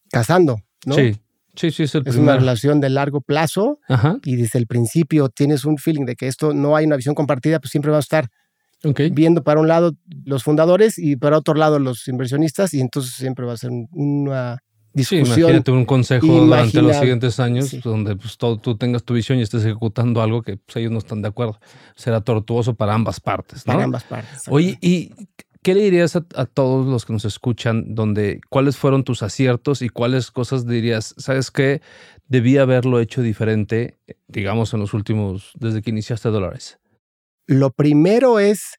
casando, 0.09 0.61
¿no? 0.85 0.95
Sí. 0.95 1.19
Sí, 1.55 1.71
sí, 1.71 1.83
es 1.83 1.95
el 1.95 2.03
Es 2.05 2.15
una 2.15 2.35
relación 2.35 2.79
de 2.79 2.89
largo 2.89 3.21
plazo 3.21 3.79
y 4.23 4.35
desde 4.35 4.59
el 4.59 4.67
principio 4.67 5.29
tienes 5.29 5.65
un 5.65 5.77
feeling 5.77 6.05
de 6.05 6.15
que 6.15 6.27
esto 6.27 6.53
no 6.53 6.75
hay 6.75 6.85
una 6.85 6.95
visión 6.95 7.15
compartida, 7.15 7.59
pues 7.59 7.71
siempre 7.71 7.91
va 7.91 7.97
a 7.97 8.01
estar 8.01 8.29
viendo 9.11 9.43
para 9.43 9.59
un 9.59 9.67
lado 9.67 9.93
los 10.25 10.43
fundadores 10.43 10.99
y 10.99 11.15
para 11.15 11.37
otro 11.37 11.55
lado 11.55 11.79
los 11.79 12.07
inversionistas 12.07 12.73
y 12.73 12.81
entonces 12.81 13.13
siempre 13.13 13.45
va 13.45 13.53
a 13.53 13.57
ser 13.57 13.71
una 13.91 14.59
discusión. 14.93 15.25
Sí, 15.25 15.41
imagínate 15.41 15.71
un 15.71 15.85
consejo 15.85 16.27
durante 16.27 16.81
los 16.81 16.95
siguientes 16.95 17.39
años 17.39 17.75
donde 17.83 18.15
pues, 18.15 18.37
tú 18.37 18.77
tengas 18.77 19.03
tu 19.03 19.13
visión 19.13 19.39
y 19.39 19.41
estés 19.41 19.63
ejecutando 19.63 20.21
algo 20.21 20.41
que 20.41 20.57
pues, 20.57 20.77
ellos 20.77 20.91
no 20.91 20.99
están 20.99 21.21
de 21.21 21.29
acuerdo. 21.29 21.59
Será 21.95 22.21
tortuoso 22.21 22.75
para 22.75 22.93
ambas 22.93 23.19
partes. 23.19 23.63
Para 23.63 23.83
ambas 23.83 24.03
partes. 24.03 24.43
Oye, 24.49 24.77
y 24.81 25.11
¿qué 25.65 25.73
le 25.73 25.81
dirías 25.81 26.15
a, 26.15 26.45
todos 26.45 26.85
los 26.85 27.05
que 27.05 27.13
nos 27.13 27.25
escuchan? 27.25 27.95
Donde, 27.95 28.39
¿Cuáles 28.49 28.77
fueron 28.77 29.03
tus 29.03 29.23
aciertos 29.23 29.81
y 29.81 29.89
cuáles 29.89 30.29
cosas 30.29 30.67
dirías, 30.67 31.15
sabes 31.17 31.49
qué, 31.49 31.81
debía 32.27 32.61
haberlo 32.61 32.99
hecho 32.99 33.23
diferente, 33.23 33.97
digamos, 34.27 34.75
en 34.75 34.81
los 34.81 34.93
últimos, 34.93 35.53
desde 35.55 35.81
que 35.81 35.89
iniciaste 35.89 36.29
dólares? 36.29 36.77
Lo 37.47 37.71
primero 37.71 38.37
es 38.37 38.75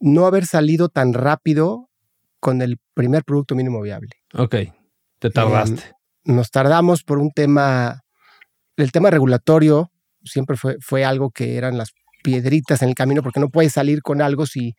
no 0.00 0.24
haber 0.24 0.46
salido 0.46 0.88
tan 0.88 1.12
rápido 1.12 1.90
con 2.40 2.62
el 2.62 2.78
primer 2.94 3.24
producto 3.24 3.54
mínimo 3.54 3.82
viable. 3.82 4.12
Ok, 4.32 4.56
te 5.18 5.28
tardaste. 5.28 5.82
nos 6.24 6.50
tardamos 6.50 7.02
por 7.02 7.18
un 7.18 7.30
tema, 7.30 8.00
el 8.78 8.90
tema 8.90 9.10
regulatorio 9.10 9.90
siempre 10.24 10.56
fue, 10.56 10.78
fue 10.80 11.04
algo 11.04 11.30
que 11.30 11.58
eran 11.58 11.76
las 11.76 11.90
piedritas 12.24 12.80
en 12.80 12.88
el 12.88 12.94
camino 12.94 13.22
porque 13.22 13.40
no 13.40 13.50
puedes 13.50 13.74
salir 13.74 14.00
con 14.00 14.22
algo 14.22 14.46
si 14.46 14.74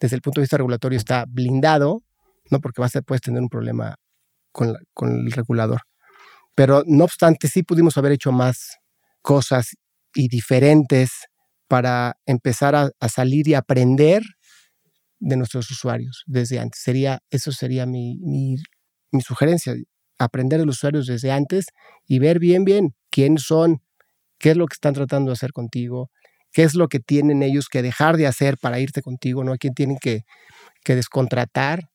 desde 0.00 0.16
el 0.16 0.22
punto 0.22 0.40
de 0.40 0.44
vista 0.44 0.56
regulatorio 0.56 0.96
está 0.96 1.24
blindado, 1.28 2.02
¿no? 2.50 2.60
porque 2.60 2.80
vas 2.80 2.94
a, 2.96 3.02
puedes 3.02 3.22
tener 3.22 3.40
un 3.40 3.48
problema 3.48 3.96
con, 4.52 4.76
el 5.02 5.32
regulador. 5.32 5.82
Pero 6.54 6.82
no 6.86 7.04
obstante, 7.04 7.48
sí 7.48 7.62
pudimos 7.62 7.96
haber 7.98 8.12
hecho 8.12 8.32
más 8.32 8.78
cosas 9.22 9.76
y 10.14 10.28
diferentes 10.28 11.10
para 11.68 12.16
empezar 12.26 12.74
a, 12.74 12.90
salir 13.08 13.46
y 13.48 13.54
aprender 13.54 14.22
de 15.20 15.36
nuestros 15.36 15.70
usuarios 15.70 16.24
desde 16.26 16.58
antes. 16.58 16.80
Sería, 16.82 17.20
eso 17.30 17.52
sería 17.52 17.86
mi, 17.86 18.18
mi, 18.18 18.56
mi, 19.12 19.20
sugerencia, 19.20 19.74
aprender 20.18 20.60
de 20.60 20.66
los 20.66 20.76
usuarios 20.76 21.06
desde 21.06 21.30
antes 21.30 21.66
y 22.06 22.18
ver 22.18 22.38
bien, 22.38 22.64
bien 22.64 22.94
quiénes 23.10 23.42
son, 23.42 23.82
qué 24.38 24.52
es 24.52 24.56
lo 24.56 24.66
que 24.66 24.74
están 24.74 24.94
tratando 24.94 25.30
de 25.30 25.34
hacer 25.34 25.52
contigo, 25.52 26.10
qué 26.52 26.62
es 26.62 26.74
lo 26.74 26.88
que 26.88 27.00
tienen 27.00 27.42
ellos 27.42 27.68
que 27.68 27.82
dejar 27.82 28.16
de 28.16 28.26
hacer 28.26 28.58
para 28.58 28.80
irte 28.80 29.02
contigo, 29.02 29.44
¿no? 29.44 29.52
A 29.52 29.58
quién 29.58 29.74
tienen 29.74 29.98
que, 30.00 30.22
que 30.84 30.94
descontratar, 30.94 31.90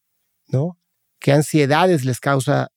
¿no? 0.48 0.78
¿Qué 1.20 1.32
ansiedades 1.32 2.06
les 2.06 2.20
causa 2.20 2.68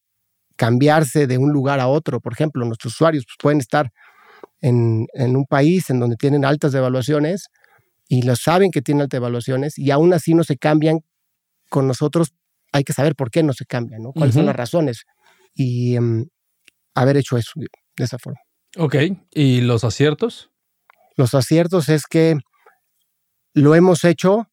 cambiarse 0.57 1.27
de 1.27 1.39
un 1.39 1.53
lugar 1.53 1.81
a 1.81 1.89
otro? 1.89 2.21
Por 2.21 2.33
ejemplo, 2.33 2.65
nuestros 2.65 2.95
usuarios 2.95 3.25
pues, 3.27 3.37
pueden 3.41 3.59
estar 3.59 3.91
en, 4.61 5.07
un 5.15 5.47
país 5.47 5.91
en 5.91 6.01
donde 6.01 6.17
tienen 6.17 6.45
altas 6.45 6.73
devaluaciones 6.73 7.49
y 8.09 8.23
lo 8.23 8.37
saben 8.37 8.71
que 8.71 8.83
tienen 8.83 9.03
altas 9.03 9.19
devaluaciones 9.19 9.79
y 9.79 9.91
aún 9.91 10.12
así 10.12 10.35
no 10.35 10.45
se 10.45 10.57
cambian 10.57 11.01
con 11.69 11.87
nosotros. 11.87 12.33
Hay 12.73 12.85
que 12.85 12.93
saber 12.93 13.15
por 13.15 13.31
qué 13.31 13.43
no 13.43 13.53
se 13.53 13.65
cambian, 13.65 14.03
¿no? 14.03 14.12
¿Cuáles 14.12 14.35
son 14.35 14.47
las 14.47 14.57
razones? 14.57 15.05
Y 15.55 15.97
em, 15.97 16.27
haber 16.95 17.17
hecho 17.17 17.37
eso 17.37 17.53
de 17.57 18.05
esa 18.05 18.19
forma. 18.19 18.41
Ok, 18.77 18.97
¿y 19.33 19.61
los 19.62 19.85
aciertos? 19.85 20.51
Los 21.16 21.35
aciertos 21.35 21.88
es 21.88 22.05
que 22.07 22.37
lo 23.55 23.74
hemos 23.74 24.05
hecho, 24.05 24.48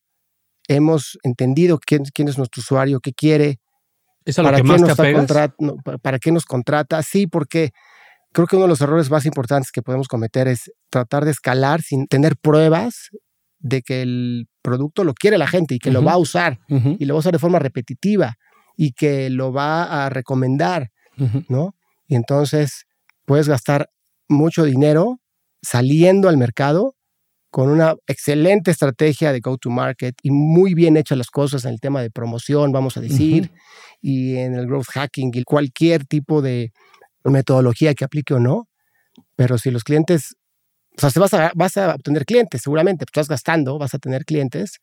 hemos 0.67 1.19
entendido 1.23 1.77
quién, 1.77 2.03
quién 2.13 2.29
es 2.29 2.37
nuestro 2.37 2.61
usuario, 2.61 2.99
qué 3.01 3.13
quiere, 3.13 3.59
¿Es 4.25 4.39
a 4.39 4.43
lo 4.43 4.53
que 4.55 4.63
más 4.63 4.81
te 4.81 4.95
para 6.01 6.19
qué 6.19 6.31
nos 6.31 6.45
contrata. 6.45 7.03
Sí, 7.03 7.27
porque 7.27 7.71
creo 8.31 8.47
que 8.47 8.55
uno 8.55 8.65
de 8.65 8.69
los 8.69 8.81
errores 8.81 9.09
más 9.09 9.25
importantes 9.25 9.71
que 9.71 9.81
podemos 9.81 10.07
cometer 10.07 10.47
es 10.47 10.71
tratar 10.89 11.25
de 11.25 11.31
escalar 11.31 11.81
sin 11.81 12.07
tener 12.07 12.37
pruebas 12.37 13.09
de 13.59 13.81
que 13.81 14.01
el 14.01 14.47
producto 14.61 15.03
lo 15.03 15.13
quiere 15.13 15.37
la 15.37 15.47
gente 15.47 15.75
y 15.75 15.79
que 15.79 15.91
lo 15.91 16.03
va 16.03 16.13
a 16.13 16.17
usar 16.17 16.59
y 16.67 17.05
lo 17.05 17.13
va 17.13 17.17
a 17.17 17.19
usar 17.19 17.33
de 17.33 17.39
forma 17.39 17.59
repetitiva 17.59 18.35
y 18.75 18.93
que 18.93 19.29
lo 19.29 19.53
va 19.53 20.05
a 20.05 20.09
recomendar, 20.09 20.89
¿no? 21.47 21.75
Y 22.07 22.15
entonces 22.15 22.85
puedes 23.25 23.47
gastar 23.47 23.89
mucho 24.27 24.63
dinero 24.63 25.19
saliendo 25.63 26.29
al 26.29 26.37
mercado 26.37 26.95
con 27.49 27.69
una 27.69 27.95
excelente 28.07 28.71
estrategia 28.71 29.31
de 29.31 29.39
go-to-market 29.39 30.15
y 30.23 30.31
muy 30.31 30.73
bien 30.73 30.97
hechas 30.97 31.17
las 31.17 31.29
cosas 31.29 31.65
en 31.65 31.71
el 31.71 31.79
tema 31.79 32.01
de 32.01 32.09
promoción, 32.09 32.71
vamos 32.71 32.97
a 32.97 33.01
decir, 33.01 33.51
y 34.01 34.37
en 34.37 34.55
el 34.55 34.65
growth 34.65 34.87
hacking 34.91 35.31
y 35.33 35.43
cualquier 35.43 36.05
tipo 36.05 36.41
de 36.41 36.71
metodología 37.23 37.93
que 37.93 38.05
aplique 38.05 38.33
o 38.33 38.39
no, 38.39 38.67
pero 39.35 39.57
si 39.57 39.69
los 39.69 39.83
clientes, 39.83 40.35
o 41.01 41.09
sea, 41.09 41.21
vas 41.21 41.33
a, 41.35 41.51
vas 41.55 41.77
a 41.77 41.93
obtener 41.95 42.25
clientes, 42.25 42.61
seguramente, 42.63 43.05
pues, 43.05 43.11
estás 43.11 43.27
gastando, 43.27 43.77
vas 43.77 43.93
a 43.93 43.99
tener 43.99 44.25
clientes, 44.25 44.79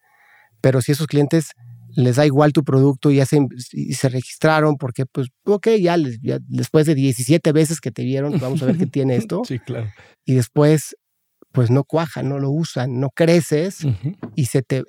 pero 0.60 0.80
si 0.80 0.92
esos 0.92 1.08
clientes 1.08 1.50
les 1.94 2.16
da 2.16 2.26
igual 2.26 2.52
tu 2.52 2.64
producto 2.64 3.10
y, 3.10 3.20
hacen, 3.20 3.48
y 3.72 3.94
se 3.94 4.08
registraron 4.08 4.76
porque, 4.76 5.06
pues, 5.06 5.28
ok, 5.44 5.68
ya, 5.80 5.96
ya, 6.22 6.38
después 6.46 6.86
de 6.86 6.94
17 6.94 7.52
veces 7.52 7.80
que 7.80 7.90
te 7.90 8.04
vieron, 8.04 8.38
vamos 8.38 8.62
a 8.62 8.66
ver 8.66 8.78
qué 8.78 8.86
tiene 8.86 9.16
esto. 9.16 9.42
Sí, 9.50 9.58
claro. 9.58 9.90
Y 10.24 10.34
después, 10.34 10.96
pues 11.50 11.70
no 11.70 11.82
cuaja, 11.82 12.22
no 12.22 12.38
lo 12.38 12.50
usan, 12.50 13.00
no 13.00 13.10
creces 13.10 13.78
y 14.36 14.44
se 14.44 14.62
te, 14.62 14.84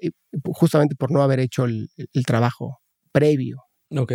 justamente 0.53 0.95
por 0.95 1.11
no 1.11 1.23
haber 1.23 1.39
hecho 1.39 1.65
el, 1.65 1.89
el 2.13 2.25
trabajo 2.25 2.77
previo. 3.11 3.63
Ok. 3.89 4.13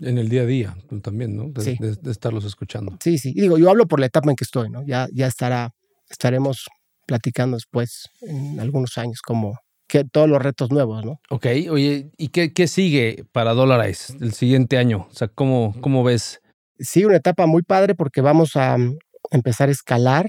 En 0.00 0.18
el 0.18 0.28
día 0.28 0.42
a 0.42 0.46
día 0.46 0.76
pues, 0.88 1.02
también, 1.02 1.36
¿no? 1.36 1.48
De, 1.48 1.96
de, 2.00 2.10
estarlos 2.10 2.44
escuchando. 2.44 2.96
Sí, 3.02 3.18
sí. 3.18 3.32
Y 3.34 3.40
digo, 3.40 3.58
yo 3.58 3.70
hablo 3.70 3.86
por 3.86 3.98
la 3.98 4.06
etapa 4.06 4.30
en 4.30 4.36
que 4.36 4.44
estoy, 4.44 4.70
¿no? 4.70 4.84
Ya, 4.86 5.08
ya 5.12 5.26
estará, 5.26 5.70
estaremos 6.08 6.66
platicando 7.06 7.56
después 7.56 8.08
en 8.20 8.60
algunos 8.60 8.98
años 8.98 9.20
como 9.22 9.58
que 9.88 10.04
todos 10.04 10.28
los 10.28 10.40
retos 10.40 10.70
nuevos, 10.70 11.04
¿no? 11.04 11.20
Ok, 11.30 11.46
oye, 11.70 12.10
¿y 12.16 12.28
qué, 12.28 12.52
qué 12.52 12.68
sigue 12.68 13.24
para 13.32 13.54
Dolarize 13.54 14.14
el 14.20 14.34
siguiente 14.34 14.76
año? 14.76 15.08
O 15.10 15.14
sea, 15.14 15.28
¿cómo, 15.28 15.74
cómo 15.80 16.04
ves? 16.04 16.40
Sí, 16.78 17.04
una 17.04 17.16
etapa 17.16 17.46
muy 17.46 17.62
padre 17.62 17.94
porque 17.94 18.20
vamos 18.20 18.54
a 18.54 18.76
mm, 18.76 18.98
empezar 19.30 19.70
a 19.70 19.72
escalar 19.72 20.26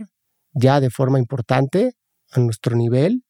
ya 0.53 0.79
de 0.79 0.89
forma 0.89 1.19
importante 1.19 1.91
a 2.31 2.39
nuestro 2.39 2.75
nivel 2.75 3.23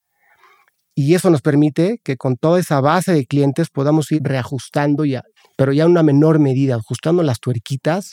y 0.96 1.16
eso 1.16 1.30
nos 1.30 1.42
permite 1.42 2.00
que 2.04 2.18
con 2.18 2.38
toda 2.38 2.60
esa 2.60 2.80
base 2.82 3.14
de 3.14 3.26
clientes 3.26 3.70
podamos 3.70 4.12
ir 4.12 4.22
reajustando 4.24 5.06
ya, 5.06 5.24
pero 5.58 5.74
ya 5.74 5.86
en 5.86 5.92
una 5.92 6.04
menor 6.04 6.40
medida, 6.40 6.76
ajustando 6.76 7.24
las 7.24 7.40
tuerquitas 7.40 8.12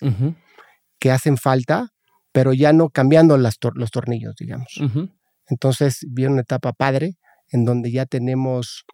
que 1.00 1.11
hacen 1.11 1.37
falta, 1.37 1.88
pero 2.33 2.52
ya 2.52 2.72
no 2.72 2.88
cambiando 2.90 3.37
las 3.38 3.57
los 3.74 3.90
tornillos, 3.90 4.37
digamos. 4.38 4.68
Entonces, 5.48 6.07
viene 6.09 6.35
una 6.35 6.42
etapa 6.42 6.72
padre 6.72 7.16
en 7.50 7.64
donde 7.64 7.90
ya 7.90 8.06
tenemos 8.06 8.85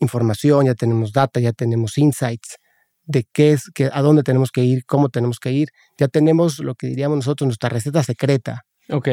información, 0.00 0.66
ya 0.66 0.74
tenemos 0.74 1.12
data, 1.12 1.40
ya 1.40 1.52
tenemos 1.52 1.98
insights 1.98 2.56
de 3.04 3.26
qué 3.32 3.52
es, 3.52 3.70
a 3.92 4.02
dónde 4.02 4.22
tenemos 4.22 4.50
que 4.50 4.62
ir, 4.64 4.84
cómo 4.86 5.08
tenemos 5.08 5.38
que 5.38 5.52
ir. 5.52 5.68
Ya 5.98 6.08
tenemos 6.08 6.58
lo 6.58 6.74
que 6.74 6.86
diríamos 6.86 7.16
nosotros, 7.16 7.46
nuestra 7.46 7.68
receta 7.68 8.02
secreta. 8.02 8.62
Ok. 8.88 9.08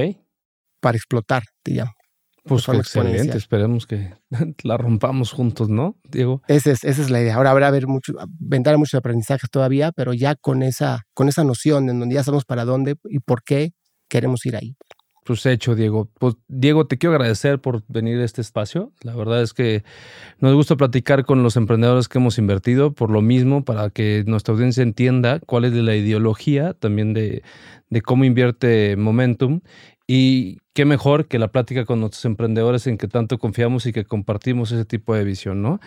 Para 0.79 0.97
explotar, 0.97 1.43
digamos. 1.63 1.93
Pues 2.45 2.67
excelente, 2.67 3.38
esperemos 3.38 3.85
que 3.85 4.13
la 4.63 4.77
rompamos 4.77 5.31
juntos, 5.31 5.69
¿no, 5.69 5.97
Diego? 6.09 6.41
Esa 6.47 6.71
es, 6.71 6.83
esa 6.83 7.01
es 7.01 7.09
la 7.12 7.21
idea. 7.21 7.35
Ahora 7.35 7.51
habrá 7.51 7.67
haber 7.67 7.85
mucho, 7.85 8.13
vendrá 8.39 8.75
muchos 8.77 8.97
aprendizajes 8.97 9.49
todavía, 9.51 9.91
pero 9.91 10.13
ya 10.13 10.35
con 10.35 10.63
esa, 10.63 11.03
con 11.13 11.27
esa 11.27 11.43
noción 11.43 11.89
en 11.89 11.99
donde 11.99 12.15
ya 12.15 12.23
sabemos 12.23 12.45
para 12.45 12.65
dónde 12.65 12.95
y 13.03 13.19
por 13.19 13.43
qué 13.43 13.73
queremos 14.07 14.45
ir 14.45 14.55
ahí. 14.55 14.75
Pues 15.30 15.46
hecho, 15.46 15.76
Diego. 15.76 16.10
Pues, 16.18 16.38
Diego, 16.48 16.88
te 16.88 16.98
quiero 16.98 17.13
agradecer 17.13 17.60
por 17.60 17.84
venir 17.88 18.18
a 18.20 18.26
este 18.26 18.42
espacio. 18.42 18.92
La 19.04 19.15
verdad 19.15 19.44
es 19.44 19.54
que 19.54 19.84
nos 20.39 20.56
gusta 20.56 20.76
platicar 20.76 21.24
con 21.24 21.44
los 21.44 21.56
emprendedores 21.56 22.08
que 22.08 22.18
hemos 22.18 22.39
invertido 22.39 22.94
por 22.94 23.12
lo 23.12 23.22
mismo, 23.22 23.63
para 23.63 23.92
que 23.92 24.24
nuestra 24.26 24.56
audiencia 24.56 24.82
entienda 24.82 25.39
cuál 25.39 25.65
es 25.65 25.74
la 25.74 25.96
ideología 25.96 26.74
también 26.74 27.13
de, 27.13 27.44
de 27.92 28.02
cómo 28.02 28.26
invierte 28.26 28.96
Momentum 28.96 29.62
y 30.08 30.58
qué 30.74 30.86
mejor 30.86 31.28
que 31.28 31.38
la 31.38 31.50
plática 31.50 31.86
con 31.86 32.00
nuestros 32.00 32.26
emprendedores 32.26 32.88
en 32.88 32.98
que 32.98 33.08
tanto 33.08 33.38
confiamos 33.38 33.86
y 33.86 33.94
que 33.94 34.06
compartimos 34.06 34.72
ese 34.72 34.86
tipo 34.86 35.13
de 35.13 35.26
visión, 35.26 35.62
¿no? 35.62 35.80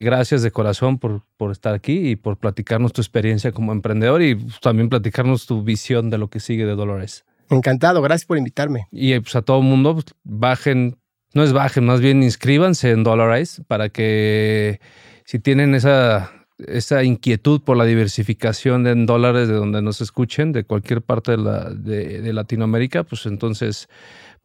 Gracias 0.00 0.40
de 0.40 0.52
corazón 0.52 0.98
por, 0.98 1.20
por 1.36 1.52
estar 1.52 1.74
aquí 1.74 2.12
y 2.12 2.16
por 2.16 2.38
platicarnos 2.38 2.94
tu 2.94 3.02
experiencia 3.02 3.52
como 3.52 3.72
emprendedor 3.72 4.22
y 4.22 4.38
también 4.62 4.88
platicarnos 4.88 5.44
tu 5.44 5.62
visión 5.62 6.08
de 6.08 6.16
lo 6.16 6.30
que 6.30 6.40
sigue 6.40 6.64
de 6.64 6.76
Dolores. 6.76 7.26
Encantado, 7.50 8.02
gracias 8.02 8.26
por 8.26 8.38
invitarme. 8.38 8.86
Y 8.90 9.18
pues 9.20 9.36
a 9.36 9.42
todo 9.42 9.62
mundo, 9.62 9.94
pues, 9.94 10.06
bajen, 10.24 10.98
no 11.34 11.42
es 11.42 11.52
bajen, 11.52 11.84
más 11.84 12.00
bien 12.00 12.22
inscríbanse 12.22 12.90
en 12.90 13.04
Dolarize 13.04 13.62
para 13.64 13.88
que 13.88 14.80
si 15.24 15.38
tienen 15.38 15.74
esa 15.74 16.32
esa 16.58 17.04
inquietud 17.04 17.60
por 17.60 17.76
la 17.76 17.84
diversificación 17.84 18.86
en 18.86 19.06
dólares 19.06 19.48
de 19.48 19.54
donde 19.54 19.82
nos 19.82 20.00
escuchen, 20.00 20.52
de 20.52 20.64
cualquier 20.64 21.02
parte 21.02 21.32
de, 21.32 21.38
la, 21.38 21.70
de, 21.70 22.32
Latinoamérica, 22.32 23.04
pues 23.04 23.26
entonces, 23.26 23.88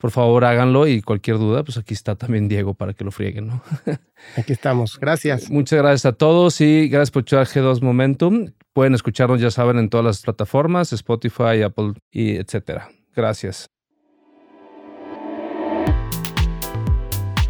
por 0.01 0.09
favor, 0.09 0.43
háganlo 0.45 0.87
y 0.87 1.01
cualquier 1.03 1.37
duda, 1.37 1.63
pues 1.63 1.77
aquí 1.77 1.93
está 1.93 2.15
también 2.15 2.47
Diego 2.47 2.73
para 2.73 2.93
que 2.93 3.03
lo 3.03 3.11
frieguen, 3.11 3.47
¿no? 3.47 3.61
Aquí 4.35 4.51
estamos, 4.51 4.99
gracias. 4.99 5.49
Muchas 5.49 5.79
gracias 5.79 6.05
a 6.05 6.13
todos 6.13 6.59
y 6.59 6.89
gracias 6.89 7.11
por 7.11 7.21
escuchar 7.21 7.45
G2 7.45 7.81
Momentum. 7.81 8.51
Pueden 8.73 8.95
escucharnos, 8.95 9.39
ya 9.39 9.51
saben, 9.51 9.77
en 9.77 9.89
todas 9.89 10.05
las 10.05 10.21
plataformas, 10.21 10.91
Spotify, 10.91 11.61
Apple 11.63 11.93
y 12.11 12.37
etcétera. 12.37 12.89
Gracias. 13.15 13.69